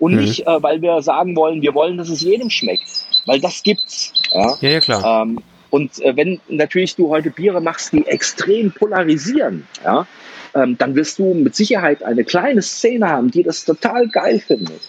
[0.00, 0.20] Und mhm.
[0.20, 4.12] nicht, äh, weil wir sagen wollen, wir wollen, dass es jedem schmeckt weil das gibt's.
[4.32, 5.22] Ja, ja, ja klar.
[5.22, 5.38] Ähm,
[5.70, 10.06] und äh, wenn natürlich du heute Biere machst, die extrem polarisieren, ja,
[10.54, 14.80] ähm, dann wirst du mit Sicherheit eine kleine Szene haben, die das total geil findet.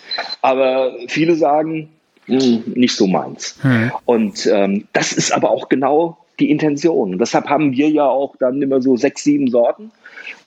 [0.41, 1.89] Aber viele sagen,
[2.25, 3.57] hm, nicht so meins.
[3.61, 3.91] Hm.
[4.05, 7.13] Und ähm, das ist aber auch genau die Intention.
[7.13, 9.91] Und deshalb haben wir ja auch dann immer so sechs, sieben Sorten.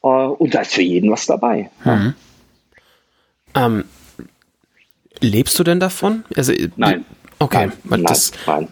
[0.02, 1.70] Äh, und da ist für jeden was dabei.
[1.84, 2.14] Hm.
[3.54, 3.84] Ähm,
[5.20, 6.24] lebst du denn davon?
[6.36, 7.04] Also, Nein.
[7.38, 8.68] Okay, nein, nein, nein.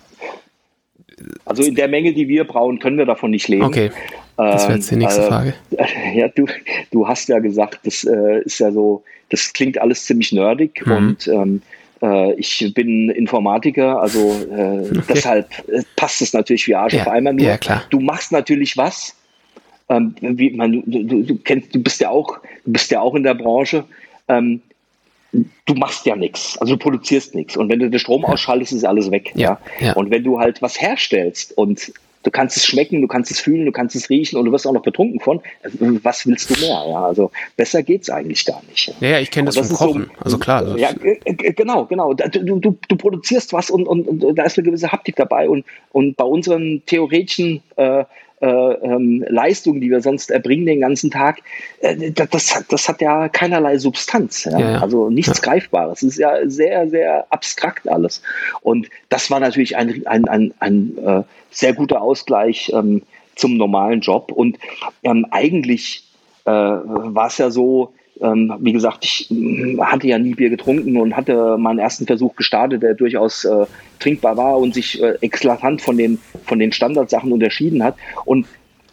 [1.44, 3.64] Also in der Menge, die wir brauchen, können wir davon nicht leben.
[3.64, 3.90] Okay.
[4.36, 5.54] Das wäre jetzt die nächste ähm, Frage.
[5.76, 5.86] Äh,
[6.18, 6.46] ja, du,
[6.90, 10.92] du hast ja gesagt, das äh, ist ja so, das klingt alles ziemlich nerdig mhm.
[10.92, 11.62] und ähm,
[12.02, 14.18] äh, ich bin Informatiker, also
[14.50, 15.02] äh, okay.
[15.08, 17.02] deshalb äh, passt es natürlich wie Arsch ja.
[17.02, 17.46] auf einmal nur.
[17.46, 17.84] Ja, klar.
[17.90, 19.14] Du machst natürlich was.
[19.88, 23.14] Ähm, wie, man, du, du, du, kennst, du bist ja auch, du bist ja auch
[23.14, 23.84] in der Branche.
[24.28, 24.62] Ähm,
[25.32, 27.56] du machst ja nichts, also du produzierst nichts.
[27.56, 29.32] Und wenn du den Strom ausschaltest, ist alles weg.
[29.34, 29.94] Ja, ja.
[29.94, 33.64] Und wenn du halt was herstellst und du kannst es schmecken, du kannst es fühlen,
[33.64, 35.40] du kannst es riechen und du wirst auch noch betrunken von,
[36.02, 36.84] was willst du mehr?
[36.88, 38.94] Ja, also besser geht's eigentlich gar nicht.
[39.00, 40.10] Ja, ja ich kenne das, das vom Kochen.
[40.18, 40.78] So, also klar.
[40.78, 40.90] Ja,
[41.24, 42.14] genau, genau.
[42.14, 45.64] Du, du, du produzierst was und, und, und da ist eine gewisse Haptik dabei und,
[45.92, 48.04] und bei unseren theoretischen äh, äh,
[48.42, 51.38] ähm, Leistungen, die wir sonst erbringen den ganzen Tag,
[51.80, 54.44] äh, das, hat, das hat ja keinerlei Substanz.
[54.44, 54.58] Ja?
[54.58, 55.44] Ja, Also nichts ja.
[55.44, 56.02] Greifbares.
[56.02, 58.22] Es ist ja sehr, sehr abstrakt alles.
[58.60, 63.02] Und das war natürlich ein, ein, ein, ein äh, sehr guter Ausgleich ähm,
[63.36, 64.32] zum normalen Job.
[64.32, 64.58] Und
[65.04, 66.04] ähm, eigentlich
[66.44, 70.96] äh, war es ja so, ähm, wie gesagt, ich mm, hatte ja nie Bier getrunken
[70.96, 73.66] und hatte meinen ersten Versuch gestartet, der durchaus äh,
[73.98, 77.96] trinkbar war und sich äh, eklatant von den, von den Standardsachen unterschieden hat.
[78.24, 78.46] Und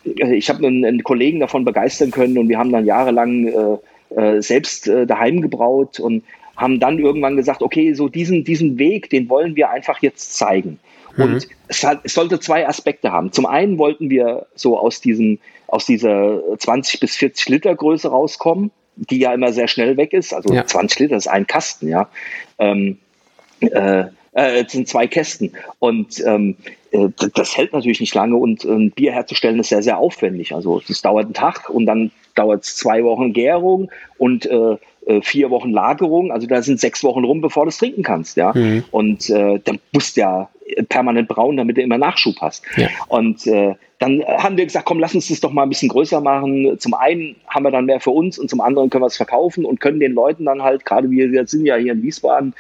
[0.06, 4.20] äh, ich habe einen, einen, Kollegen davon begeistern können und wir haben dann jahrelang äh,
[4.20, 6.24] äh, selbst äh, daheim gebraut und
[6.58, 10.80] haben dann irgendwann gesagt, okay, so diesen, diesen Weg, den wollen wir einfach jetzt zeigen.
[11.16, 11.24] Mhm.
[11.24, 13.32] Und es, hat, es sollte zwei Aspekte haben.
[13.32, 18.72] Zum einen wollten wir so aus diesem, aus dieser 20 bis 40 Liter Größe rauskommen
[19.10, 20.34] die ja immer sehr schnell weg ist.
[20.34, 20.66] Also ja.
[20.66, 22.10] 20 Liter ist ein Kasten, ja.
[22.58, 22.98] Ähm,
[23.62, 25.52] äh, äh, sind zwei Kästen.
[25.80, 26.56] Und ähm,
[26.92, 30.54] äh, das hält natürlich nicht lange und ein Bier herzustellen ist sehr, sehr aufwendig.
[30.54, 35.22] Also es dauert einen Tag und dann dauert es zwei Wochen Gärung und äh, äh,
[35.22, 36.32] vier Wochen Lagerung.
[36.32, 38.54] Also da sind sechs Wochen rum, bevor du es trinken kannst, ja.
[38.54, 38.84] Mhm.
[38.92, 40.50] Und äh, dann musst du ja
[40.90, 42.64] permanent braun, damit du immer Nachschub hast.
[42.78, 42.90] Ja.
[43.08, 46.22] Und äh, dann haben wir gesagt, komm, lass uns das doch mal ein bisschen größer
[46.22, 46.80] machen.
[46.80, 49.66] Zum einen haben wir dann mehr für uns und zum anderen können wir es verkaufen
[49.66, 52.54] und können den Leuten dann halt, gerade wir, wir sind ja hier in Wiesbaden,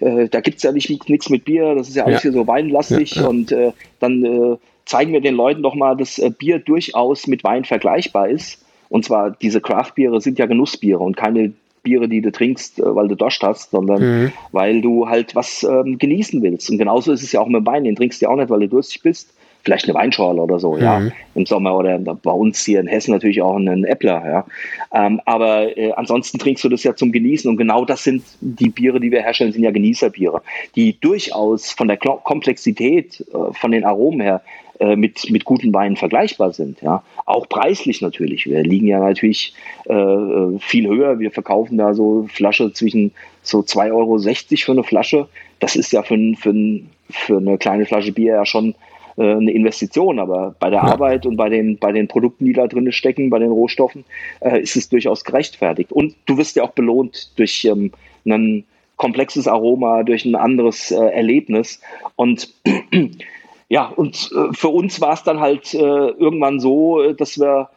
[0.00, 2.30] äh, da gibt's ja nicht nichts mit Bier, das ist ja alles ja.
[2.30, 3.70] hier so weinlastig ja, und äh,
[4.00, 8.28] dann äh, zeigen wir den Leuten doch mal, dass äh, Bier durchaus mit Wein vergleichbar
[8.28, 8.64] ist.
[8.88, 11.52] Und zwar diese Craft-Biere sind ja Genussbiere und keine
[11.84, 14.32] Biere, die du trinkst, äh, weil du Durst hast, sondern mhm.
[14.50, 16.68] weil du halt was ähm, genießen willst.
[16.68, 17.84] Und genauso ist es ja auch mit Wein.
[17.84, 19.32] Den trinkst du ja auch nicht, weil du durstig bist,
[19.62, 20.82] vielleicht eine Weinschorle oder so, mhm.
[20.82, 21.02] ja,
[21.34, 24.46] im Sommer oder bei uns hier in Hessen natürlich auch einen Äppler, ja.
[24.92, 28.70] Ähm, aber äh, ansonsten trinkst du das ja zum Genießen und genau das sind die
[28.70, 30.42] Biere, die wir herstellen, sind ja Genießerbiere,
[30.74, 34.42] die durchaus von der Komplexität, äh, von den Aromen her
[34.80, 37.02] äh, mit, mit guten Weinen vergleichbar sind, ja.
[37.26, 38.46] Auch preislich natürlich.
[38.46, 39.54] Wir liegen ja natürlich
[39.86, 41.18] äh, äh viel höher.
[41.18, 45.28] Wir verkaufen da so Flasche zwischen so 2,60 Euro für eine Flasche.
[45.58, 46.80] Das ist ja für, für,
[47.10, 48.74] für eine kleine Flasche Bier ja schon
[49.20, 50.84] äh, eine Investition, aber bei der ja.
[50.84, 54.04] Arbeit und bei den, bei den Produkten, die da drin stecken, bei den Rohstoffen,
[54.40, 55.92] äh, ist es durchaus gerechtfertigt.
[55.92, 57.92] Und du wirst ja auch belohnt durch ähm,
[58.24, 58.64] ein
[58.96, 61.80] komplexes Aroma, durch ein anderes äh, Erlebnis.
[62.16, 62.48] Und
[63.68, 67.68] ja, und äh, für uns war es dann halt äh, irgendwann so, dass wir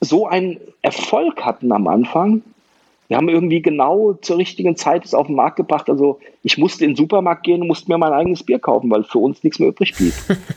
[0.00, 2.42] so einen Erfolg hatten am Anfang,
[3.14, 5.88] wir haben irgendwie genau zur richtigen Zeit es auf den Markt gebracht.
[5.88, 9.04] Also ich musste in den Supermarkt gehen und musste mir mein eigenes Bier kaufen, weil
[9.04, 10.12] für uns nichts mehr übrig blieb.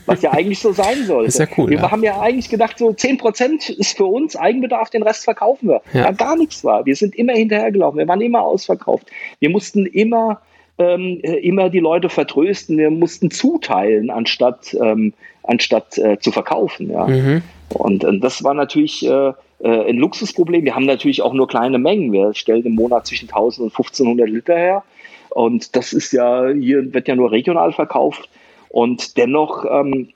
[0.06, 1.28] Was ja eigentlich so sein sollte.
[1.28, 1.70] Ist ja cool.
[1.70, 1.90] Wir ja.
[1.92, 5.82] haben ja eigentlich gedacht, so 10% ist für uns Eigenbedarf, den Rest verkaufen wir.
[5.92, 6.06] Ja.
[6.06, 6.84] ja, gar nichts war.
[6.84, 9.06] Wir sind immer hinterhergelaufen, wir waren immer ausverkauft.
[9.38, 10.40] Wir mussten immer
[10.78, 15.12] ähm, immer die Leute vertrösten, wir mussten zuteilen, anstatt, ähm,
[15.44, 16.90] anstatt äh, zu verkaufen.
[16.90, 17.06] Ja.
[17.06, 17.42] Mhm.
[17.68, 20.64] Und, und, das war natürlich äh, äh, ein Luxusproblem.
[20.64, 22.12] Wir haben natürlich auch nur kleine Mengen.
[22.12, 24.84] Wir stellen im Monat zwischen 1000 und 1500 Liter her.
[25.30, 28.28] Und das ist ja, hier wird ja nur regional verkauft.
[28.68, 30.08] Und dennoch ähm,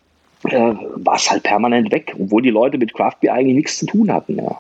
[0.45, 3.86] äh, war es halt permanent weg, obwohl die Leute mit Craft Beer eigentlich nichts zu
[3.86, 4.36] tun hatten.
[4.36, 4.59] Ja.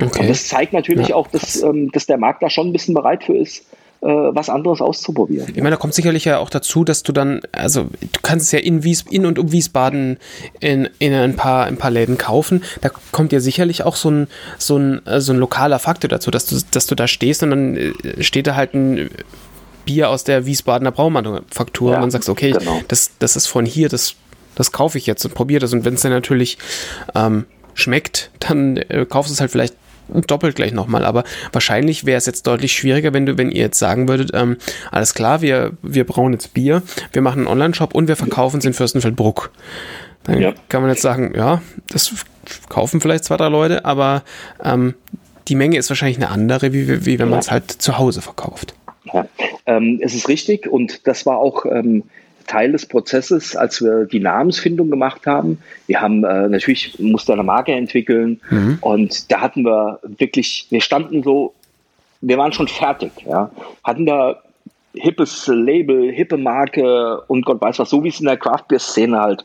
[0.00, 0.20] Okay.
[0.20, 2.94] Und das zeigt natürlich ja, auch, dass, ähm, dass der Markt da schon ein bisschen
[2.94, 3.66] bereit für ist,
[4.02, 5.48] äh, was anderes auszuprobieren.
[5.50, 8.52] Ich meine, da kommt sicherlich ja auch dazu, dass du dann, also du kannst es
[8.52, 10.18] ja in, Wies, in und um Wiesbaden
[10.60, 12.62] in, in ein, paar, ein paar Läden kaufen.
[12.80, 16.46] Da kommt ja sicherlich auch so ein, so ein, so ein lokaler Faktor dazu, dass
[16.46, 19.10] du, dass du da stehst und dann äh, steht da halt ein
[19.84, 22.80] Bier aus der Wiesbadener Braumanufaktur ja, und dann sagst, okay, genau.
[22.88, 24.14] das, das ist von hier, das,
[24.54, 25.74] das kaufe ich jetzt und probiere das.
[25.74, 26.56] Und wenn es dann natürlich
[27.14, 27.44] ähm,
[27.74, 29.74] schmeckt, dann äh, kaufst du es halt vielleicht
[30.26, 31.04] doppelt gleich nochmal.
[31.04, 34.56] Aber wahrscheinlich wäre es jetzt deutlich schwieriger, wenn du, wenn ihr jetzt sagen würdet, ähm,
[34.90, 36.82] alles klar, wir, wir brauen jetzt Bier,
[37.12, 39.50] wir machen einen Online-Shop und wir verkaufen es in Fürstenfeldbruck.
[40.24, 40.52] Dann ja.
[40.68, 42.12] kann man jetzt sagen, ja, das
[42.68, 44.22] kaufen vielleicht zwei, drei Leute, aber
[44.62, 44.94] ähm,
[45.48, 48.74] die Menge ist wahrscheinlich eine andere, wie, wie wenn man es halt zu Hause verkauft.
[49.12, 49.26] Ja,
[49.66, 52.04] ähm, es ist richtig und das war auch ähm,
[52.50, 55.58] Teil des Prozesses, als wir die Namensfindung gemacht haben.
[55.86, 58.78] Wir haben äh, natürlich musste eine Marke entwickeln mhm.
[58.80, 61.54] und da hatten wir wirklich, wir standen so,
[62.20, 63.52] wir waren schon fertig, ja,
[63.84, 64.42] hatten da
[64.94, 68.80] hippes Label, hippe Marke und Gott weiß was, so wie es in der Craft Beer
[68.80, 69.44] Szene halt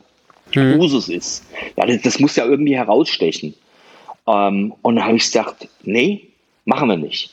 [0.52, 0.80] mhm.
[0.80, 1.44] Usus ist.
[1.76, 3.54] Ja, das, das, muss ja irgendwie herausstechen.
[4.26, 6.26] Ähm, und dann habe ich gesagt, nee,
[6.64, 7.30] machen wir nicht.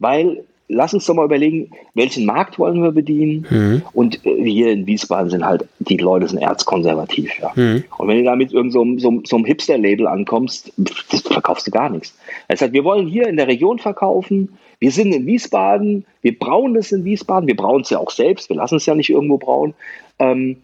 [0.00, 3.46] Weil lass uns doch mal überlegen, welchen Markt wollen wir bedienen?
[3.50, 3.82] Mhm.
[3.92, 7.32] Und äh, hier in Wiesbaden sind halt, die Leute sind erzkonservativ.
[7.40, 7.52] Ja.
[7.54, 7.84] Mhm.
[7.98, 10.72] Und wenn du da mit irgendeinem so, so, so einem Hipster-Label ankommst,
[11.26, 12.16] verkaufst du gar nichts.
[12.48, 16.74] Das heißt, wir wollen hier in der Region verkaufen, wir sind in Wiesbaden, wir brauen
[16.74, 19.38] das in Wiesbaden, wir brauen es ja auch selbst, wir lassen es ja nicht irgendwo
[19.38, 19.74] brauen.
[20.18, 20.56] Ähm,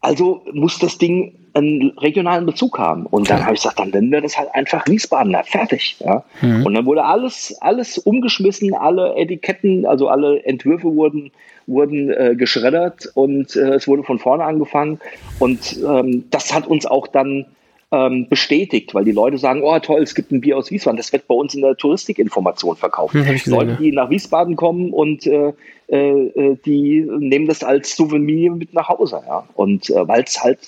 [0.00, 3.06] also muss das Ding einen regionalen Bezug haben.
[3.06, 5.96] Und dann habe ich gesagt, dann nennen wir das halt einfach Wiesbadener, fertig.
[6.00, 6.24] Ja?
[6.40, 6.66] Mhm.
[6.66, 11.30] Und dann wurde alles, alles umgeschmissen, alle Etiketten, also alle Entwürfe wurden,
[11.66, 15.00] wurden äh, geschreddert und äh, es wurde von vorne angefangen.
[15.38, 17.46] Und ähm, das hat uns auch dann
[17.90, 21.12] ähm, bestätigt, weil die Leute sagen, oh toll, es gibt ein Bier aus Wiesbaden, das
[21.12, 23.14] wird bei uns in der Touristikinformation verkauft.
[23.14, 25.52] Hm, gesehen, Leute, die nach Wiesbaden kommen und äh,
[25.88, 29.44] äh, die nehmen das als Souvenir mit nach Hause, ja.
[29.54, 30.58] Und äh, weil es halt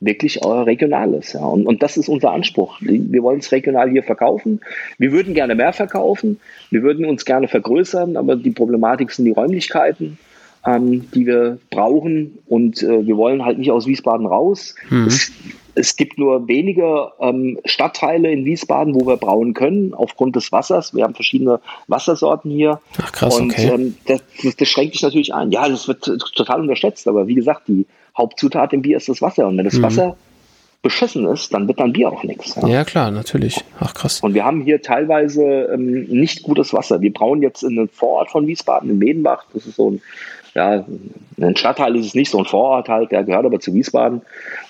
[0.00, 1.44] wirklich äh, regional ist, ja.
[1.44, 2.76] Und, und das ist unser Anspruch.
[2.80, 4.60] Wir wollen es regional hier verkaufen.
[4.98, 6.40] Wir würden gerne mehr verkaufen.
[6.70, 10.18] Wir würden uns gerne vergrößern, aber die Problematik sind die Räumlichkeiten.
[10.66, 14.74] Ähm, die wir brauchen und äh, wir wollen halt nicht aus Wiesbaden raus.
[14.88, 15.08] Mhm.
[15.08, 15.30] Es,
[15.74, 20.94] es gibt nur wenige ähm, Stadtteile in Wiesbaden, wo wir brauen können, aufgrund des Wassers.
[20.94, 22.80] Wir haben verschiedene Wassersorten hier.
[23.00, 23.70] Ach krass, und okay.
[23.74, 24.22] ähm, das,
[24.56, 25.50] das, schränkt sich natürlich ein.
[25.50, 29.48] Ja, das wird total unterschätzt, aber wie gesagt, die Hauptzutat im Bier ist das Wasser.
[29.48, 29.82] Und wenn das mhm.
[29.82, 30.16] Wasser
[30.82, 32.54] beschissen ist, dann wird dann Bier auch nichts.
[32.56, 32.68] Ja.
[32.68, 32.84] ja.
[32.84, 33.64] klar, natürlich.
[33.80, 34.20] Ach krass.
[34.20, 37.00] Und wir haben hier teilweise ähm, nicht gutes Wasser.
[37.00, 39.46] Wir brauen jetzt in einem Vorort von Wiesbaden, in Medenbach.
[39.52, 40.02] Das ist so ein
[40.54, 40.84] ja,
[41.40, 44.22] ein Stadtteil ist es nicht, so ein Vorort halt, der gehört aber zu Wiesbaden.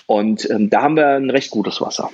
[0.07, 2.09] Und ähm, da haben wir ein recht gutes Wasser.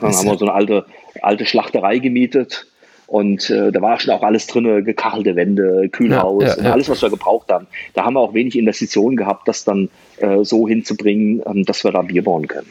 [0.00, 0.86] Dann haben wir so eine alte,
[1.20, 2.66] alte Schlachterei gemietet.
[3.06, 6.72] Und äh, da war schon auch alles drin, gekachelte Wände, Kühlhaus, ja, ja, ja.
[6.72, 7.66] alles, was wir gebraucht haben.
[7.92, 11.90] Da haben wir auch wenig Investitionen gehabt, das dann äh, so hinzubringen, ähm, dass wir
[11.90, 12.68] da Bier bauen können.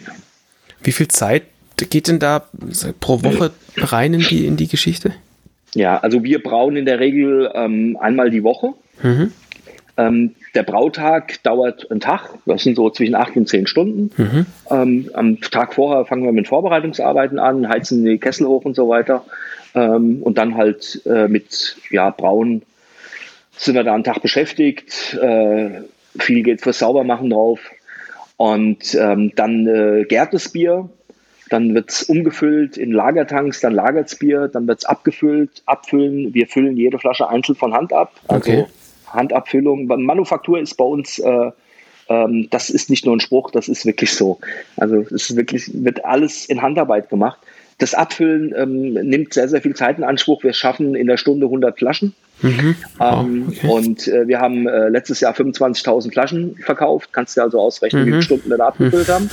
[0.82, 1.44] Wie viel Zeit
[1.76, 2.44] geht denn da
[3.02, 5.14] pro Woche rein in die, in die Geschichte?
[5.76, 8.74] Ja, also wir brauen in der Regel ähm, einmal die Woche.
[9.04, 9.34] Mhm.
[10.00, 14.12] Ähm, der Brautag dauert einen Tag, das sind so zwischen acht und zehn Stunden.
[14.16, 14.46] Mhm.
[14.72, 18.88] Ähm, am Tag vorher fangen wir mit Vorbereitungsarbeiten an, heizen die Kessel hoch und so
[18.88, 19.26] weiter.
[19.76, 22.62] Ähm, und dann halt äh, mit ja, Brauen
[23.58, 25.16] sind wir da einen Tag beschäftigt.
[25.22, 25.82] Äh,
[26.18, 27.60] viel geht fürs Saubermachen drauf.
[28.38, 30.90] Und ähm, dann äh, gärt das Bier.
[31.50, 36.34] Dann wird es umgefüllt in Lagertanks, dann lagert das Bier, dann wird es abgefüllt, abfüllen.
[36.34, 38.14] Wir füllen jede Flasche einzeln von Hand ab.
[38.28, 38.66] Also okay.
[39.14, 39.88] Handabfüllung.
[39.88, 41.52] Manufaktur ist bei uns, äh,
[42.10, 44.40] ähm, das ist nicht nur ein Spruch, das ist wirklich so.
[44.78, 47.40] Also es ist wirklich, wird alles in Handarbeit gemacht.
[47.78, 50.44] Das Abfüllen ähm, nimmt sehr, sehr viel Zeit in Anspruch.
[50.44, 52.14] Wir schaffen in der Stunde 100 Flaschen.
[52.42, 52.76] Mhm.
[53.00, 53.68] Oh, okay.
[53.68, 57.12] Und äh, wir haben äh, letztes Jahr 25.000 Flaschen verkauft.
[57.14, 58.08] Kannst du also ausrechnen, mhm.
[58.08, 59.12] wie viele Stunden wir da abgefüllt mhm.
[59.12, 59.30] haben.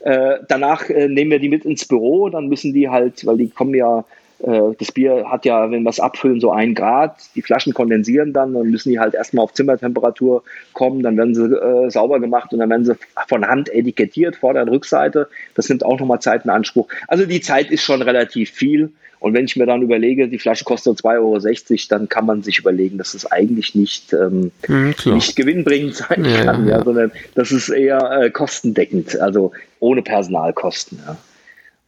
[0.00, 2.30] Äh, danach äh, nehmen wir die mit ins Büro.
[2.30, 4.04] Dann müssen die halt, weil die kommen ja
[4.42, 7.16] das Bier hat ja, wenn wir es abfüllen, so ein Grad.
[7.34, 11.44] Die Flaschen kondensieren dann, dann müssen die halt erstmal auf Zimmertemperatur kommen, dann werden sie
[11.44, 12.96] äh, sauber gemacht und dann werden sie
[13.28, 15.28] von Hand etikettiert, Vorder- und Rückseite.
[15.54, 16.88] Das nimmt auch nochmal Zeit in Anspruch.
[17.06, 18.92] Also die Zeit ist schon relativ viel.
[19.18, 22.58] Und wenn ich mir dann überlege, die Flasche kostet 2,60 Euro, dann kann man sich
[22.58, 26.84] überlegen, dass es eigentlich nicht, ähm, mhm, nicht gewinnbringend sein ja, kann, ja, ja.
[26.84, 31.00] sondern das ist eher äh, kostendeckend, also ohne Personalkosten.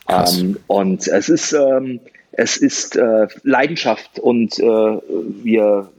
[0.09, 2.01] Ähm, und es ist, ähm,
[2.33, 5.91] es ist äh, Leidenschaft und äh, wir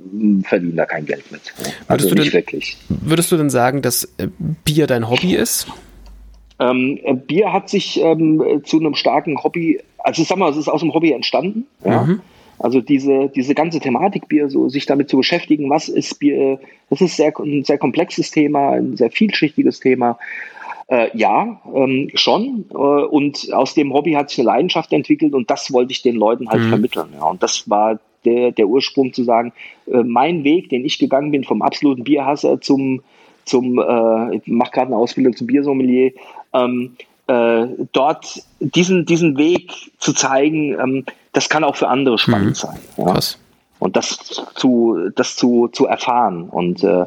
[0.43, 1.41] verdienen da kein Geld mit.
[1.87, 2.77] Also würdest nicht denn, wirklich.
[2.89, 4.27] Würdest du denn sagen, dass äh,
[4.65, 5.67] Bier dein Hobby ist?
[6.59, 10.67] Ähm, äh, Bier hat sich ähm, zu einem starken Hobby, also sag mal, es ist
[10.67, 11.67] aus dem Hobby entstanden.
[11.85, 12.03] Ja?
[12.03, 12.21] Mhm.
[12.59, 16.59] Also diese, diese ganze Thematik Bier, so sich damit zu beschäftigen, was ist Bier,
[16.89, 20.17] das ist sehr, ein sehr komplexes Thema, ein sehr vielschichtiges Thema.
[20.93, 22.65] Äh, ja, ähm, schon.
[22.69, 26.15] Äh, und aus dem Hobby hat sich eine Leidenschaft entwickelt und das wollte ich den
[26.15, 26.69] Leuten halt mhm.
[26.69, 27.07] vermitteln.
[27.15, 27.23] Ja.
[27.23, 29.53] Und das war der, der Ursprung zu sagen,
[29.87, 33.01] äh, mein Weg, den ich gegangen bin, vom absoluten Bierhasser zum,
[33.43, 36.11] zum äh, ich mache gerade eine Ausbildung zum Biersommelier,
[36.53, 42.49] ähm, äh, dort diesen, diesen Weg zu zeigen, ähm, das kann auch für andere spannend
[42.49, 42.53] mhm.
[42.53, 42.79] sein.
[42.97, 43.17] Ja?
[43.79, 46.49] Und das zu, das zu, zu erfahren.
[46.49, 47.05] Und äh,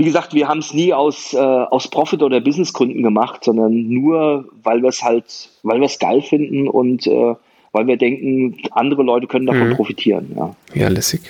[0.00, 4.46] wie gesagt, wir haben es nie aus, äh, aus Profit- oder Businessgründen gemacht, sondern nur,
[4.62, 7.34] weil wir es halt, weil wir es geil finden und äh,
[7.72, 9.74] weil wir denken, andere Leute können davon mhm.
[9.74, 10.32] profitieren.
[10.34, 11.20] Ja, ja lässig.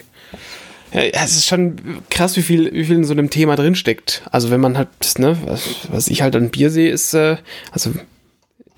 [0.92, 1.76] Ja, es ist schon
[2.10, 4.22] krass, wie viel, wie viel in so einem Thema drinsteckt.
[4.30, 7.38] Also wenn man halt, ne, was, was ich halt an Bier sehe, ist, äh,
[7.72, 7.90] also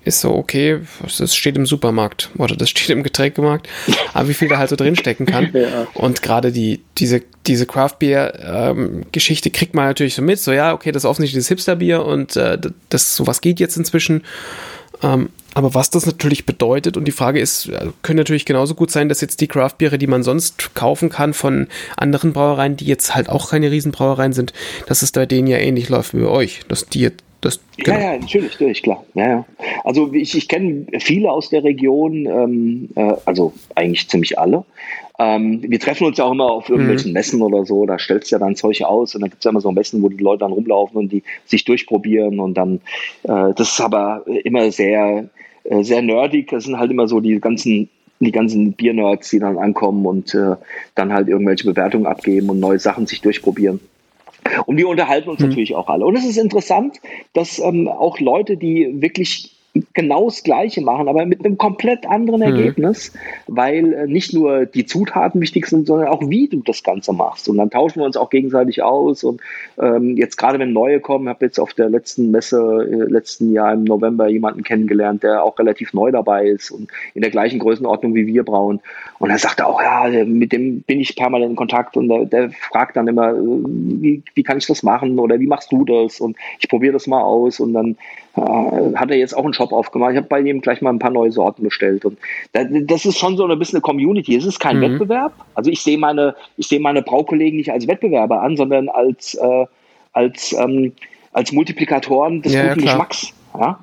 [0.05, 0.79] ist so, okay,
[1.17, 3.67] das steht im Supermarkt oder das steht im Getränkemarkt,
[4.13, 5.49] aber wie viel da halt so drinstecken kann.
[5.53, 5.87] ja.
[5.93, 10.51] Und gerade die, diese, diese Craft Beer ähm, Geschichte kriegt man natürlich so mit, so
[10.51, 12.57] ja, okay, das ist offensichtlich das Hipster-Bier und äh,
[12.89, 14.23] das, sowas geht jetzt inzwischen.
[15.01, 18.91] Ähm, aber was das natürlich bedeutet, und die Frage ist, äh, können natürlich genauso gut
[18.91, 23.13] sein, dass jetzt die Craft-Biere, die man sonst kaufen kann von anderen Brauereien, die jetzt
[23.13, 24.53] halt auch keine Riesenbrauereien sind,
[24.87, 27.11] dass es bei denen ja ähnlich läuft wie bei euch, dass die
[27.43, 27.97] das, genau.
[27.97, 29.03] Ja, ja, natürlich, natürlich, klar.
[29.13, 29.45] Ja, ja.
[29.83, 34.63] Also ich, ich kenne viele aus der Region, ähm, äh, also eigentlich ziemlich alle.
[35.19, 37.13] Ähm, wir treffen uns ja auch immer auf irgendwelchen mhm.
[37.13, 39.51] Messen oder so, da stellst du ja dann Zeug aus und dann gibt es ja
[39.51, 42.81] immer so Messen, wo die Leute dann rumlaufen und die sich durchprobieren und dann,
[43.23, 45.29] äh, das ist aber immer sehr,
[45.65, 46.49] äh, sehr nerdig.
[46.49, 47.89] Das sind halt immer so die ganzen
[48.19, 50.55] die ganzen Biernerds, die dann ankommen und äh,
[50.95, 53.81] dann halt irgendwelche Bewertungen abgeben und neue Sachen sich durchprobieren.
[54.65, 55.49] Und wir unterhalten uns mhm.
[55.49, 56.05] natürlich auch alle.
[56.05, 56.99] Und es ist interessant,
[57.33, 59.51] dass ähm, auch Leute, die wirklich
[59.93, 62.57] genau das Gleiche machen, aber mit einem komplett anderen mhm.
[62.57, 63.11] Ergebnis,
[63.47, 67.49] weil äh, nicht nur die Zutaten wichtig sind, sondern auch wie du das Ganze machst.
[67.49, 69.23] Und dann tauschen wir uns auch gegenseitig aus.
[69.23, 69.41] Und
[69.81, 73.73] ähm, jetzt gerade wenn neue kommen, habe jetzt auf der letzten Messe äh, letzten Jahr
[73.73, 78.13] im November jemanden kennengelernt, der auch relativ neu dabei ist und in der gleichen Größenordnung
[78.13, 78.79] wie wir brauen.
[79.17, 82.49] Und er sagte auch, ja, mit dem bin ich permanent in Kontakt und der, der
[82.51, 86.19] fragt dann immer, äh, wie, wie kann ich das machen oder wie machst du das?
[86.19, 87.97] Und ich probiere das mal aus und dann
[88.35, 90.11] hat er jetzt auch einen Shop aufgemacht.
[90.11, 92.03] Ich habe bei ihm gleich mal ein paar neue Sorten bestellt.
[92.03, 92.17] Und
[92.51, 94.35] das ist schon so ein bisschen eine Community.
[94.35, 94.81] Es ist kein mhm.
[94.81, 95.33] Wettbewerb.
[95.53, 99.65] Also ich sehe meine, ich sehe meine Braukollegen nicht als Wettbewerber an, sondern als, äh,
[100.13, 100.93] als, ähm,
[101.31, 103.33] als Multiplikatoren des ja, guten Geschmacks.
[103.59, 103.79] Ja?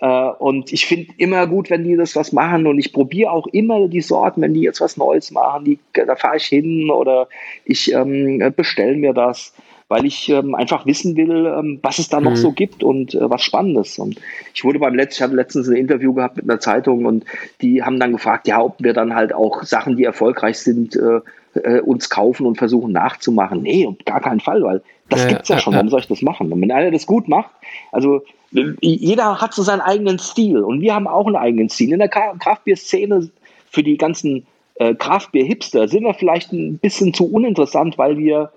[0.00, 3.48] Äh, und ich finde immer gut, wenn die das was machen und ich probiere auch
[3.48, 7.28] immer die Sorten, wenn die jetzt was Neues machen, die, da fahre ich hin oder
[7.64, 9.52] ich ähm, bestelle mir das
[9.90, 12.36] weil ich ähm, einfach wissen will, ähm, was es da noch mhm.
[12.36, 13.98] so gibt und äh, was Spannendes.
[13.98, 14.20] Und
[14.54, 17.24] ich wurde beim letzten, ich hatte letztens ein Interview gehabt mit einer Zeitung und
[17.60, 21.20] die haben dann gefragt, ja, ob wir dann halt auch Sachen, die erfolgreich sind, äh,
[21.58, 23.62] äh, uns kaufen und versuchen nachzumachen.
[23.62, 25.74] Nee, auf gar keinen Fall, weil das ja, gibt's ja, ja schon.
[25.74, 26.52] Warum soll ich das machen?
[26.52, 27.50] Und wenn einer das gut macht,
[27.90, 28.22] also
[28.52, 31.92] jeder hat so seinen eigenen Stil und wir haben auch einen eigenen Stil.
[31.92, 33.28] In der Kraftbier-Szene
[33.68, 38.52] für die ganzen äh, Kraftbier-Hipster sind wir vielleicht ein bisschen zu uninteressant, weil wir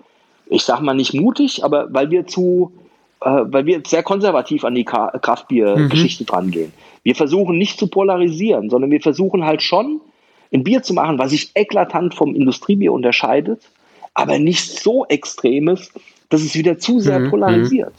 [0.46, 2.72] ich sag mal nicht mutig, aber weil wir zu,
[3.20, 6.26] äh, weil wir sehr konservativ an die Kraftbier-Geschichte mhm.
[6.26, 6.72] drangehen.
[7.02, 10.00] Wir versuchen nicht zu polarisieren, sondern wir versuchen halt schon,
[10.52, 13.68] ein Bier zu machen, was sich eklatant vom Industriebier unterscheidet,
[14.14, 15.92] aber nicht so extrem ist,
[16.28, 17.30] dass es wieder zu sehr mhm.
[17.30, 17.94] polarisiert.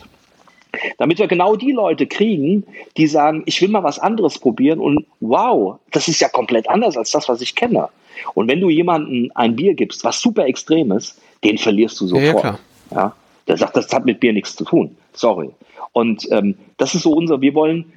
[0.97, 2.65] Damit wir genau die Leute kriegen,
[2.97, 6.97] die sagen, ich will mal was anderes probieren und wow, das ist ja komplett anders
[6.97, 7.89] als das, was ich kenne.
[8.33, 12.43] Und wenn du jemandem ein Bier gibst, was super extrem ist, den verlierst du sofort.
[12.43, 12.59] Ja,
[12.91, 13.15] ja,
[13.47, 14.95] Der sagt, das hat mit Bier nichts zu tun.
[15.13, 15.49] Sorry.
[15.93, 17.93] Und ähm, das ist so unser, wir wollen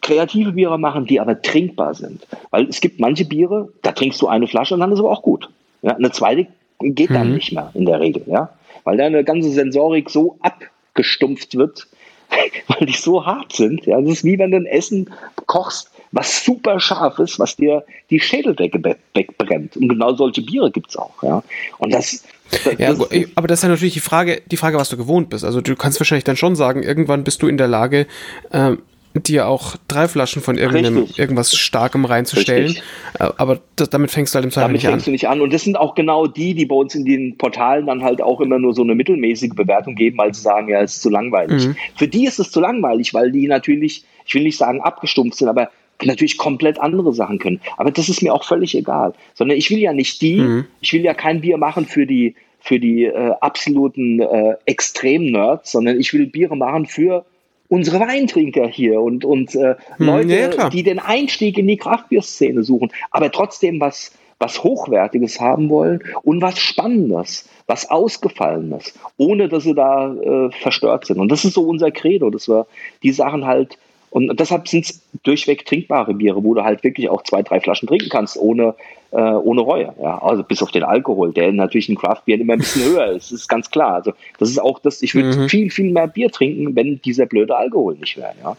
[0.00, 2.26] kreative Biere machen, die aber trinkbar sind.
[2.50, 5.22] Weil es gibt manche Biere, da trinkst du eine Flasche und dann ist aber auch
[5.22, 5.50] gut.
[5.82, 6.46] Ja, eine zweite
[6.80, 7.34] geht dann mhm.
[7.34, 8.50] nicht mehr in der Regel, ja.
[8.84, 11.86] Weil deine ganze Sensorik so abgestumpft wird,
[12.66, 13.86] weil die so hart sind.
[13.86, 15.10] Ja, das ist wie wenn du ein Essen
[15.46, 19.76] kochst, was super scharf ist, was dir die Schädeldecke wegbrennt.
[19.76, 21.22] Und genau solche Biere gibt es auch.
[21.22, 21.42] Ja.
[21.78, 24.88] Und das, das, ja, das aber das ist ja natürlich die Frage, die Frage, was
[24.88, 25.44] du gewohnt bist.
[25.44, 28.06] Also du kannst wahrscheinlich dann schon sagen, irgendwann bist du in der Lage,
[28.52, 28.78] ähm,
[29.14, 32.68] dir auch drei Flaschen von irgendeinem, irgendwas Starkem reinzustellen.
[32.68, 32.84] Richtig.
[33.18, 34.92] Äh, aber das, damit fängst du halt im Zweifel nicht an.
[34.92, 35.40] Damit fängst du nicht an.
[35.40, 38.40] Und das sind auch genau die, die bei uns in den Portalen dann halt auch
[38.40, 41.66] immer nur so eine mittelmäßige Bewertung geben, weil sie sagen, ja, es ist zu langweilig.
[41.66, 41.76] Mhm.
[41.96, 45.48] Für die ist es zu langweilig, weil die natürlich, ich will nicht sagen abgestumpft sind,
[45.48, 45.70] aber
[46.06, 47.60] natürlich komplett andere Sachen können.
[47.76, 49.14] Aber das ist mir auch völlig egal.
[49.34, 50.64] Sondern ich will ja nicht die, mhm.
[50.80, 55.98] ich will ja kein Bier machen für die, für die äh, absoluten äh, Extrem-Nerds, sondern
[55.98, 57.24] ich will Biere machen für
[57.72, 62.62] unsere Weintrinker hier und, und äh, mhm, Leute, ja, die den Einstieg in die Kraftbierszene
[62.62, 69.62] suchen, aber trotzdem was, was Hochwertiges haben wollen und was Spannendes, was Ausgefallenes, ohne dass
[69.62, 71.18] sie da äh, verstört sind.
[71.18, 72.66] Und das ist so unser Credo, dass wir
[73.02, 73.78] die Sachen halt
[74.12, 77.88] und deshalb sind es durchweg trinkbare Biere, wo du halt wirklich auch zwei, drei Flaschen
[77.88, 78.74] trinken kannst, ohne,
[79.10, 79.94] äh, ohne Reue.
[80.02, 83.32] Ja, also bis auf den Alkohol, der natürlich in Craftbier immer ein bisschen höher ist,
[83.32, 83.94] ist ganz klar.
[83.94, 85.48] Also das ist auch das, ich würde mhm.
[85.48, 88.34] viel, viel mehr Bier trinken, wenn dieser blöde Alkohol nicht wäre.
[88.42, 88.54] Ja.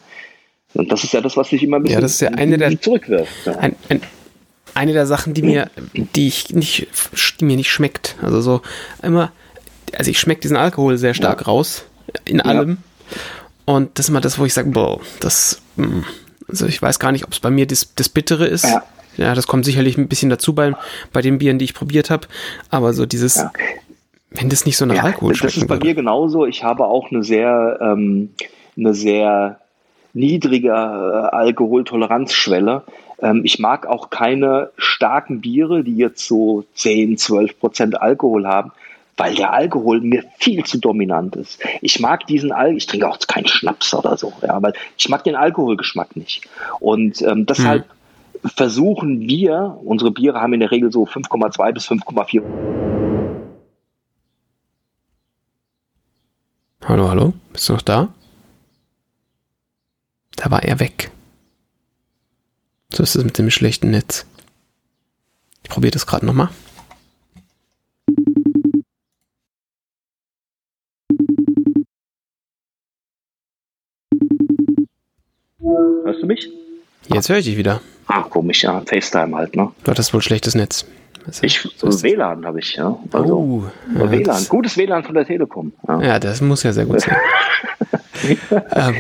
[0.74, 2.58] Und das ist ja das, was sich immer ein bisschen ja, das ist ja eine
[2.58, 3.46] der, zurückwirft.
[3.46, 3.56] Ja.
[3.60, 4.02] Ein, ein,
[4.74, 6.88] eine der Sachen, die mir, die ich nicht,
[7.40, 8.16] die mir nicht schmeckt.
[8.24, 8.62] Also so
[9.04, 9.32] immer,
[9.96, 11.46] also ich schmecke diesen Alkohol sehr stark ja.
[11.46, 11.86] raus
[12.26, 12.80] in allem.
[13.66, 16.04] Und das ist immer das, wo ich sage, boah, das, hm,
[16.48, 18.66] also ich weiß gar nicht, ob es bei mir das, das Bittere ist.
[18.66, 18.84] Ja.
[19.18, 19.36] ja.
[19.36, 20.74] das kommt sicherlich ein bisschen dazu bei,
[21.12, 22.28] bei den Bieren, die ich probiert habe.
[22.70, 23.52] Aber so dieses, ja.
[24.32, 25.56] wenn das nicht so nach ja, Alkohol schmeckt.
[25.56, 25.88] Das ist bei würde.
[25.88, 26.46] mir genauso.
[26.46, 28.30] Ich habe auch eine sehr, ähm,
[28.78, 29.60] eine sehr
[30.14, 32.84] niedrige äh, Alkoholtoleranzschwelle.
[33.22, 38.72] Ähm, ich mag auch keine starken Biere, die jetzt so 10, 12 Prozent Alkohol haben,
[39.18, 41.60] weil der Alkohol mir viel zu dominant ist.
[41.82, 45.24] Ich mag diesen Alkohol, ich trinke auch keinen Schnaps oder so, ja, weil ich mag
[45.24, 46.48] den Alkoholgeschmack nicht.
[46.80, 47.86] Und ähm, deshalb
[48.42, 48.50] hm.
[48.50, 52.42] versuchen wir, unsere Biere haben in der Regel so 5,2 bis 5,4.
[56.86, 58.10] Hallo, hallo, bist du noch da?
[60.36, 61.12] Da war er weg.
[62.92, 64.26] So ist es mit dem schlechten Netz.
[65.64, 66.50] Ich probiere das gerade nochmal.
[75.64, 76.50] Hörst du mich?
[77.08, 77.82] Jetzt höre ich dich wieder.
[78.08, 78.82] Ah, komisch, ja.
[78.86, 79.72] FaceTime halt, ne?
[79.84, 80.86] Du hattest wohl schlechtes Netz.
[81.42, 82.98] Ich, so WLAN habe ich, ja.
[83.14, 83.64] Also, oh,
[83.98, 85.72] ja, WLAN, gutes WLAN von der Telekom.
[85.88, 87.16] Ja, ja das muss ja sehr gut sein.
[88.76, 88.96] ähm,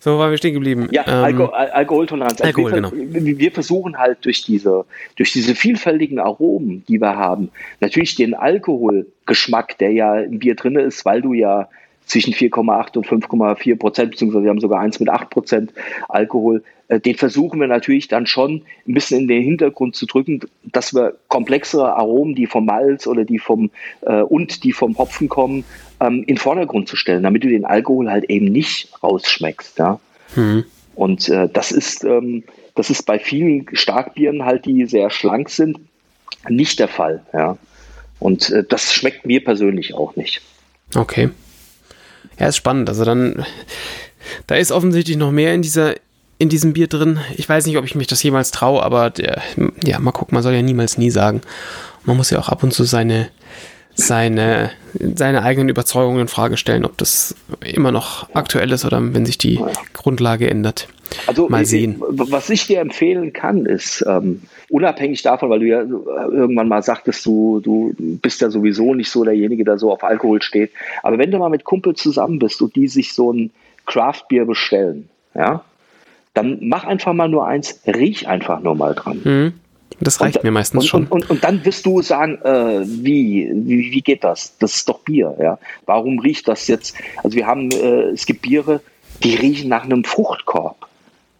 [0.00, 0.88] so waren wir stehen geblieben.
[0.90, 2.40] Ja, ähm, Alko Al Alkoholtoleranz.
[2.40, 3.38] Also Alkohol, wir, genau.
[3.38, 7.50] wir versuchen halt durch diese, durch diese vielfältigen Aromen, die wir haben,
[7.80, 11.68] natürlich den Alkoholgeschmack, der ja im Bier drin ist, weil du ja
[12.08, 15.72] zwischen 4,8 und 5,4 Prozent, beziehungsweise wir haben sogar eins mit 8 Prozent
[16.08, 16.62] Alkohol.
[16.88, 20.94] Äh, den versuchen wir natürlich dann schon ein bisschen in den Hintergrund zu drücken, dass
[20.94, 23.70] wir komplexere Aromen, die vom Malz oder die vom
[24.02, 25.64] äh, und die vom Hopfen kommen,
[26.00, 29.78] ähm, in den Vordergrund zu stellen, damit du den Alkohol halt eben nicht rausschmeckst.
[29.78, 30.00] Ja?
[30.34, 30.64] Mhm.
[30.94, 32.42] Und äh, das ist ähm,
[32.74, 35.80] das ist bei vielen Starkbieren halt, die sehr schlank sind,
[36.48, 37.22] nicht der Fall.
[37.32, 37.58] Ja?
[38.20, 40.42] Und äh, das schmeckt mir persönlich auch nicht.
[40.94, 41.30] Okay.
[42.38, 42.88] Ja, ist spannend.
[42.88, 43.44] Also dann,
[44.46, 45.94] da ist offensichtlich noch mehr in dieser,
[46.38, 47.18] in diesem Bier drin.
[47.36, 49.42] Ich weiß nicht, ob ich mich das jemals traue, aber der,
[49.84, 51.40] ja, mal gucken, man soll ja niemals nie sagen.
[52.04, 53.28] Man muss ja auch ab und zu seine,
[53.94, 57.34] seine, seine eigenen Überzeugungen in Frage stellen, ob das
[57.64, 59.60] immer noch aktuell ist oder wenn sich die
[59.92, 60.88] Grundlage ändert.
[61.26, 61.96] Also, mal sehen.
[62.08, 67.24] Was ich dir empfehlen kann, ist, ähm, unabhängig davon, weil du ja irgendwann mal sagtest,
[67.24, 70.70] du, du bist ja sowieso nicht so derjenige, der so auf Alkohol steht.
[71.02, 73.50] Aber wenn du mal mit Kumpel zusammen bist und die sich so ein
[73.86, 75.64] Craft-Bier bestellen, ja,
[76.34, 79.20] dann mach einfach mal nur eins, riech einfach nur mal dran.
[79.24, 79.52] Mhm.
[80.00, 81.02] Das reicht und, mir meistens und, schon.
[81.06, 84.56] Und, und, und, dann wirst du sagen, äh, wie, wie, wie geht das?
[84.58, 85.58] Das ist doch Bier, ja.
[85.86, 86.94] Warum riecht das jetzt?
[87.22, 88.80] Also wir haben, äh, es gibt Biere,
[89.24, 90.87] die riechen nach einem Fruchtkorb.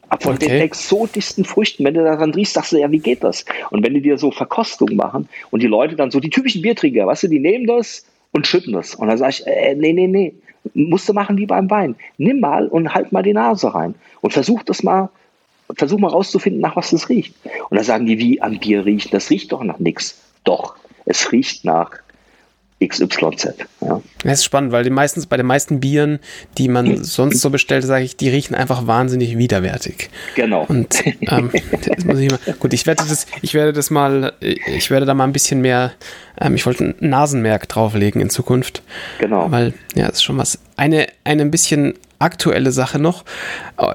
[0.08, 0.48] Ab von okay.
[0.48, 3.44] den exotischsten Früchten, wenn du daran riechst, sagst du, ja, wie geht das?
[3.70, 7.06] Und wenn die dir so Verkostungen machen und die Leute dann so, die typischen Biertrinker,
[7.06, 8.94] weißt du, die nehmen das und schütten das.
[8.94, 10.34] Und dann sag ich, äh, nee, nee, nee,
[10.74, 11.94] musst du machen wie beim Wein.
[12.16, 15.10] Nimm mal und halt mal die Nase rein und versuch das mal,
[15.74, 17.34] versuch mal rauszufinden, nach was das riecht.
[17.68, 19.10] Und dann sagen die, wie am Bier riechen?
[19.10, 20.22] Das riecht doch nach nichts.
[20.44, 21.98] Doch, es riecht nach
[22.84, 23.54] XYZ.
[23.80, 24.00] Ja.
[24.22, 26.20] Das ist spannend, weil die meistens bei den meisten Bieren,
[26.58, 30.10] die man sonst so bestellt, sage ich, die riechen einfach wahnsinnig widerwärtig.
[30.34, 30.64] Genau.
[30.68, 35.14] Und ähm, ich mal, gut, ich werde das, ich werde das mal, ich werde da
[35.14, 35.92] mal ein bisschen mehr,
[36.40, 38.82] ähm, ich wollte ein Nasenmerk drauflegen in Zukunft.
[39.18, 39.50] Genau.
[39.50, 40.58] Weil, ja, das ist schon was.
[40.76, 43.24] Eine, eine ein bisschen aktuelle Sache noch.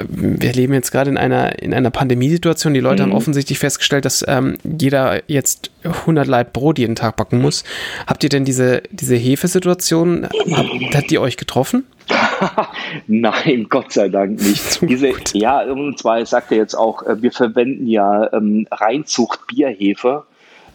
[0.08, 2.74] Wir leben jetzt gerade in einer, in einer Pandemiesituation.
[2.74, 3.12] Die Leute mhm.
[3.12, 7.64] haben offensichtlich festgestellt, dass ähm, jeder jetzt 100 Laib Brot jeden Tag backen muss.
[8.08, 11.86] Habt ihr denn diese, diese Hefesituation, hat, hat die euch getroffen?
[13.08, 14.82] Nein, Gott sei Dank nicht.
[14.90, 20.24] Diese, ja, und zwar sagt er jetzt auch, äh, wir verwenden ja ähm, Reinzucht Bierhefe.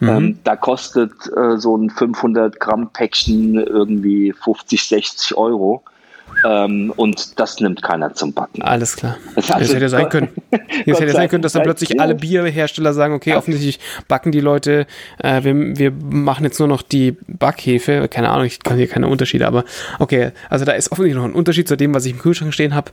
[0.00, 0.08] Mhm.
[0.08, 5.82] Ähm, da kostet äh, so ein 500 Gramm Päckchen irgendwie 50, 60 Euro.
[6.44, 8.62] Ähm, und das nimmt keiner zum Backen.
[8.62, 9.16] Alles klar.
[9.34, 10.28] Das also, hätte sein können.
[10.84, 14.86] Jetzt hätte sein können, dass dann plötzlich alle Bierhersteller sagen, okay, offensichtlich backen die Leute,
[15.18, 18.08] äh, wir, wir machen jetzt nur noch die Backhefe.
[18.08, 19.64] Keine Ahnung, ich kann hier keine Unterschiede, aber
[19.98, 22.74] okay, also da ist offensichtlich noch ein Unterschied zu dem, was ich im Kühlschrank stehen
[22.74, 22.92] habe.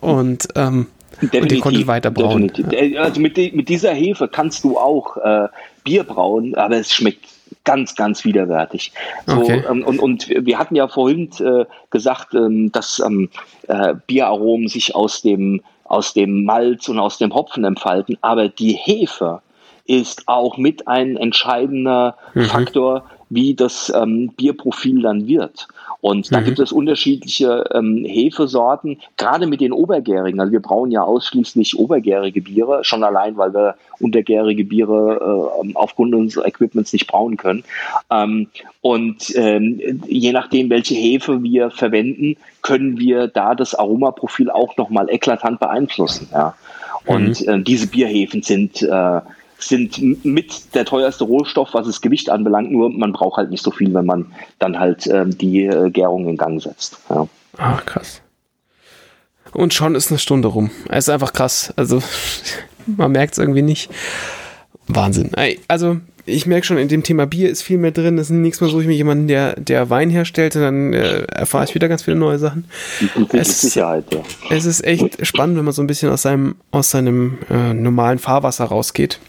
[0.00, 0.86] Und ähm,
[1.22, 2.48] Definitiv, und die konnte ich weiter brauen.
[2.48, 2.98] Definitiv.
[2.98, 5.48] Also mit, mit, dieser Hefe kannst du auch äh,
[5.84, 7.24] Bier brauen, aber es schmeckt
[7.66, 8.92] ganz, ganz widerwärtig.
[9.26, 9.62] So, okay.
[9.68, 13.28] ähm, und, und wir hatten ja vorhin äh, gesagt, ähm, dass ähm,
[13.68, 18.72] äh, Bieraromen sich aus dem, aus dem Malz und aus dem Hopfen entfalten, aber die
[18.72, 19.42] Hefe
[19.84, 22.44] ist auch mit ein entscheidender mhm.
[22.44, 25.68] Faktor, wie das ähm, Bierprofil dann wird.
[26.00, 26.44] Und da mhm.
[26.44, 30.38] gibt es unterschiedliche ähm, Hefesorten, gerade mit den Obergärigen.
[30.40, 36.14] Also wir brauchen ja ausschließlich obergärige Biere, schon allein, weil wir untergärige Biere äh, aufgrund
[36.14, 37.64] unseres Equipments nicht brauen können.
[38.10, 38.48] Ähm,
[38.80, 45.08] und ähm, je nachdem, welche Hefe wir verwenden, können wir da das Aromaprofil auch nochmal
[45.10, 46.28] eklatant beeinflussen.
[46.32, 46.54] Ja.
[47.04, 47.48] Und mhm.
[47.48, 49.20] äh, diese Bierhefen sind äh,
[49.58, 53.70] sind mit der teuerste Rohstoff, was das Gewicht anbelangt, nur man braucht halt nicht so
[53.70, 56.98] viel, wenn man dann halt ähm, die äh, Gärung in Gang setzt.
[57.08, 57.26] Ja.
[57.56, 58.20] Ach, krass.
[59.52, 60.70] Und schon ist eine Stunde rum.
[60.88, 61.72] Es ist einfach krass.
[61.76, 62.02] Also,
[62.86, 63.90] man merkt es irgendwie nicht.
[64.88, 65.32] Wahnsinn.
[65.68, 68.16] Also, ich merke schon, in dem Thema Bier ist viel mehr drin.
[68.16, 71.22] Das ist nichts mehr so, ich mir jemanden, der, der Wein herstellt, und dann äh,
[71.24, 72.66] erfahre ich wieder ganz viele neue Sachen.
[73.32, 74.20] Es, Sicherheit, ja.
[74.50, 78.18] Es ist echt spannend, wenn man so ein bisschen aus seinem, aus seinem äh, normalen
[78.18, 79.20] Fahrwasser rausgeht.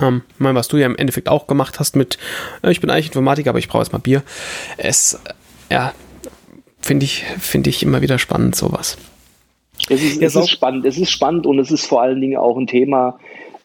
[0.00, 2.18] Ähm, mein, was du ja im Endeffekt auch gemacht hast mit,
[2.62, 4.22] äh, ich bin eigentlich Informatiker, aber ich brauche jetzt mal Bier.
[4.78, 5.18] Es,
[5.70, 5.92] ja,
[6.80, 8.96] finde ich, finde ich immer wieder spannend, sowas.
[9.88, 12.56] Es ist, es ist spannend, es ist spannend und es ist vor allen Dingen auch
[12.56, 13.18] ein Thema,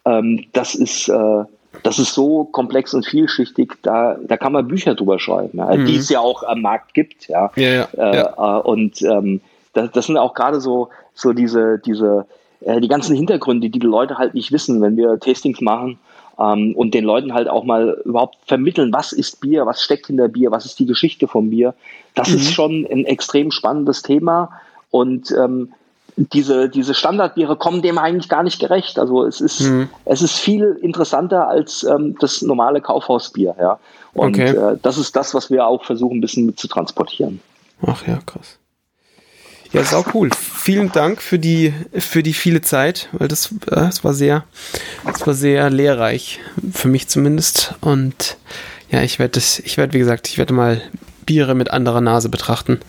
[0.06, 1.44] ähm, das ist, äh,
[1.84, 5.86] das ist so komplex und vielschichtig, da, da kann man Bücher drüber schreiben, ja, mhm.
[5.86, 7.52] die es ja auch am Markt gibt, ja.
[7.56, 8.60] ja, ja, äh, ja.
[8.60, 9.42] Äh, und ähm,
[9.74, 12.26] das, das sind auch gerade so, so diese, diese,
[12.62, 16.00] äh, die ganzen Hintergründe, die die Leute halt nicht wissen, wenn wir Tastings machen
[16.40, 20.28] ähm, und den Leuten halt auch mal überhaupt vermitteln, was ist Bier, was steckt hinter
[20.28, 21.74] Bier, was ist die Geschichte vom Bier.
[22.14, 22.36] Das mhm.
[22.36, 24.50] ist schon ein extrem spannendes Thema
[24.92, 25.74] und ähm,
[26.18, 29.00] diese, diese Standardbiere kommen dem eigentlich gar nicht gerecht.
[29.00, 29.90] Also es ist, mhm.
[30.06, 33.80] es ist viel interessanter als ähm, das normale Kaufhausbier, ja.
[34.14, 34.52] Und okay.
[34.52, 37.42] äh, das ist das, was wir auch versuchen, ein bisschen mit zu transportieren.
[37.86, 38.58] Ach ja, krass.
[39.74, 40.30] Ja, ist auch cool.
[40.34, 44.46] Vielen Dank für die, für die viele Zeit, weil das, äh, das war sehr,
[45.06, 46.40] das war sehr lehrreich,
[46.72, 47.76] für mich zumindest.
[47.82, 48.38] Und
[48.90, 50.82] ja, ich werde das, ich werde, wie gesagt, ich werde mal
[51.26, 52.80] Biere mit anderer Nase betrachten.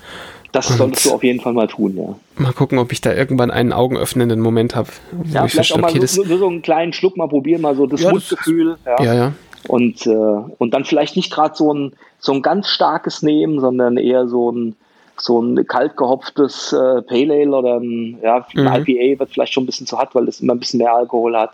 [0.52, 2.42] Das solltest du auf jeden Fall mal tun, ja.
[2.42, 4.88] Mal gucken, ob ich da irgendwann einen augenöffnenden Moment habe.
[5.32, 8.02] Ja, vielleicht auch mal okay, so, so, einen kleinen Schluck mal probieren, mal so das
[8.02, 8.76] ja, Mundgefühl.
[8.84, 9.14] Ja, ja.
[9.14, 9.32] ja.
[9.68, 13.96] Und, äh, und dann vielleicht nicht gerade so ein, so ein ganz starkes nehmen, sondern
[13.96, 14.76] eher so ein,
[15.20, 18.86] so ein kalt gehopftes äh, Pale Ale oder ein, ja, ein mhm.
[18.86, 21.36] IPA wird vielleicht schon ein bisschen zu hart, weil es immer ein bisschen mehr Alkohol
[21.36, 21.50] hat,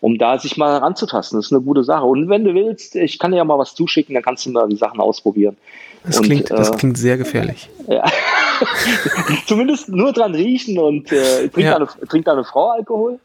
[0.00, 1.38] um da sich mal ranzutasten.
[1.38, 2.04] Das ist eine gute Sache.
[2.04, 4.68] Und wenn du willst, ich kann dir ja mal was zuschicken, dann kannst du mal
[4.68, 5.56] die Sachen ausprobieren.
[6.04, 7.68] Das, und, klingt, das äh, klingt sehr gefährlich.
[7.88, 8.04] Ja.
[9.46, 11.72] Zumindest nur dran riechen und äh, trinkt, ja.
[11.72, 13.18] deine, trinkt deine Frau Alkohol?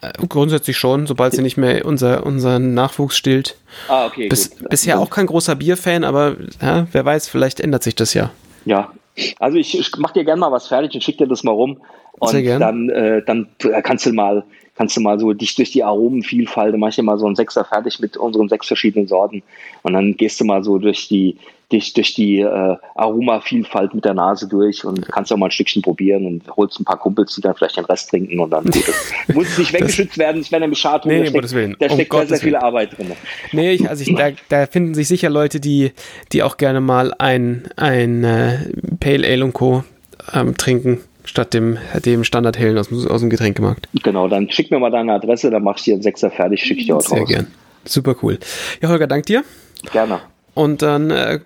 [0.00, 3.56] Äh, grundsätzlich schon, sobald sie nicht mehr unser, unseren Nachwuchs stillt.
[3.88, 4.28] Ah, okay.
[4.28, 8.30] Bis, bisher auch kein großer Bierfan, aber ja, wer weiß, vielleicht ändert sich das ja.
[8.64, 8.92] Ja,
[9.38, 11.78] also ich, mach dir gerne mal was fertig und schick dir das mal rum.
[12.18, 13.48] Und dann, äh, dann
[13.82, 14.44] kannst du mal,
[14.74, 17.36] kannst du mal so dich durch die Aromenvielfalt, dann mach ich dir mal so einen
[17.36, 19.42] Sechser fertig mit unseren sechs verschiedenen Sorten.
[19.82, 21.36] Und dann gehst du mal so durch die,
[21.72, 25.82] dich durch die äh, Aromavielfalt mit der Nase durch und kannst auch mal ein Stückchen
[25.82, 28.64] probieren und holst ein paar Kumpels, die dann vielleicht den Rest trinken und dann.
[28.64, 31.08] Das muss nicht weggeschützt werden, das wäre nämlich schade.
[31.08, 33.12] Nee, da steckt, da steckt um sehr, sehr viel Arbeit drin.
[33.52, 35.92] Nee, ich, also ich, da, da finden sich sicher Leute, die,
[36.32, 38.58] die auch gerne mal ein, ein äh,
[39.00, 39.84] Pale Ale und Co.
[40.32, 43.88] Ähm, trinken statt dem, dem Standardhellen aus, aus dem Getränkemarkt.
[44.02, 46.78] Genau, dann schick mir mal deine Adresse, dann mach ich dir einen Sechser fertig, schick
[46.78, 47.28] ich dir auch Sehr raus.
[47.28, 47.46] gern.
[47.84, 48.38] Super cool.
[48.80, 49.44] Ja, Holger, dank dir.
[49.92, 50.20] Gerne.
[50.54, 51.40] Und dann, äh,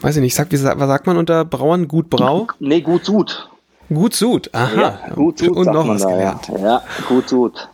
[0.00, 1.88] weiß ich nicht, sag, wie, was sagt man unter Brauern?
[1.88, 2.46] Gut Brau?
[2.60, 3.48] Nee, gut Sud.
[3.88, 4.80] Gut Sud, aha.
[4.80, 6.48] Ja, gut Sud Und noch was da, gelernt.
[6.48, 6.58] Ja.
[6.58, 7.68] ja, gut Sud.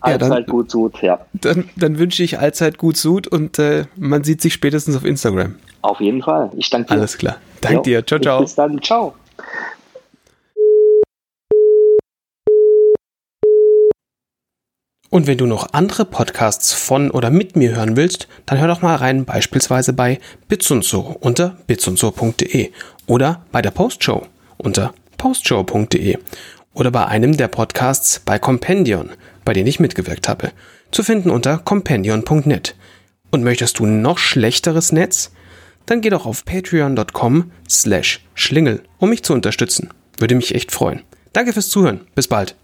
[0.00, 1.20] Allzeit ja, dann, gut Sud, ja.
[1.32, 5.54] Dann, dann wünsche ich allzeit gut Sud und äh, man sieht sich spätestens auf Instagram.
[5.82, 6.50] Auf jeden Fall.
[6.56, 6.94] Ich danke dir.
[6.94, 7.36] Alles klar.
[7.60, 8.06] Danke dir.
[8.06, 8.40] Ciao, ciao.
[8.40, 8.80] Bis dann.
[8.82, 9.14] Ciao.
[15.12, 18.80] Und wenn du noch andere Podcasts von oder mit mir hören willst, dann hör doch
[18.80, 22.70] mal rein beispielsweise bei Bitsunzo unter bitsunzo.de
[23.04, 26.16] oder bei der Postshow unter postshow.de
[26.72, 29.10] oder bei einem der Podcasts bei Compendion,
[29.44, 30.50] bei denen ich mitgewirkt habe,
[30.92, 32.74] zu finden unter compendion.net.
[33.30, 35.30] Und möchtest du noch schlechteres Netz?
[35.84, 39.90] Dann geh doch auf patreon.com slash schlingel, um mich zu unterstützen.
[40.16, 41.02] Würde mich echt freuen.
[41.34, 42.00] Danke fürs Zuhören.
[42.14, 42.56] Bis bald.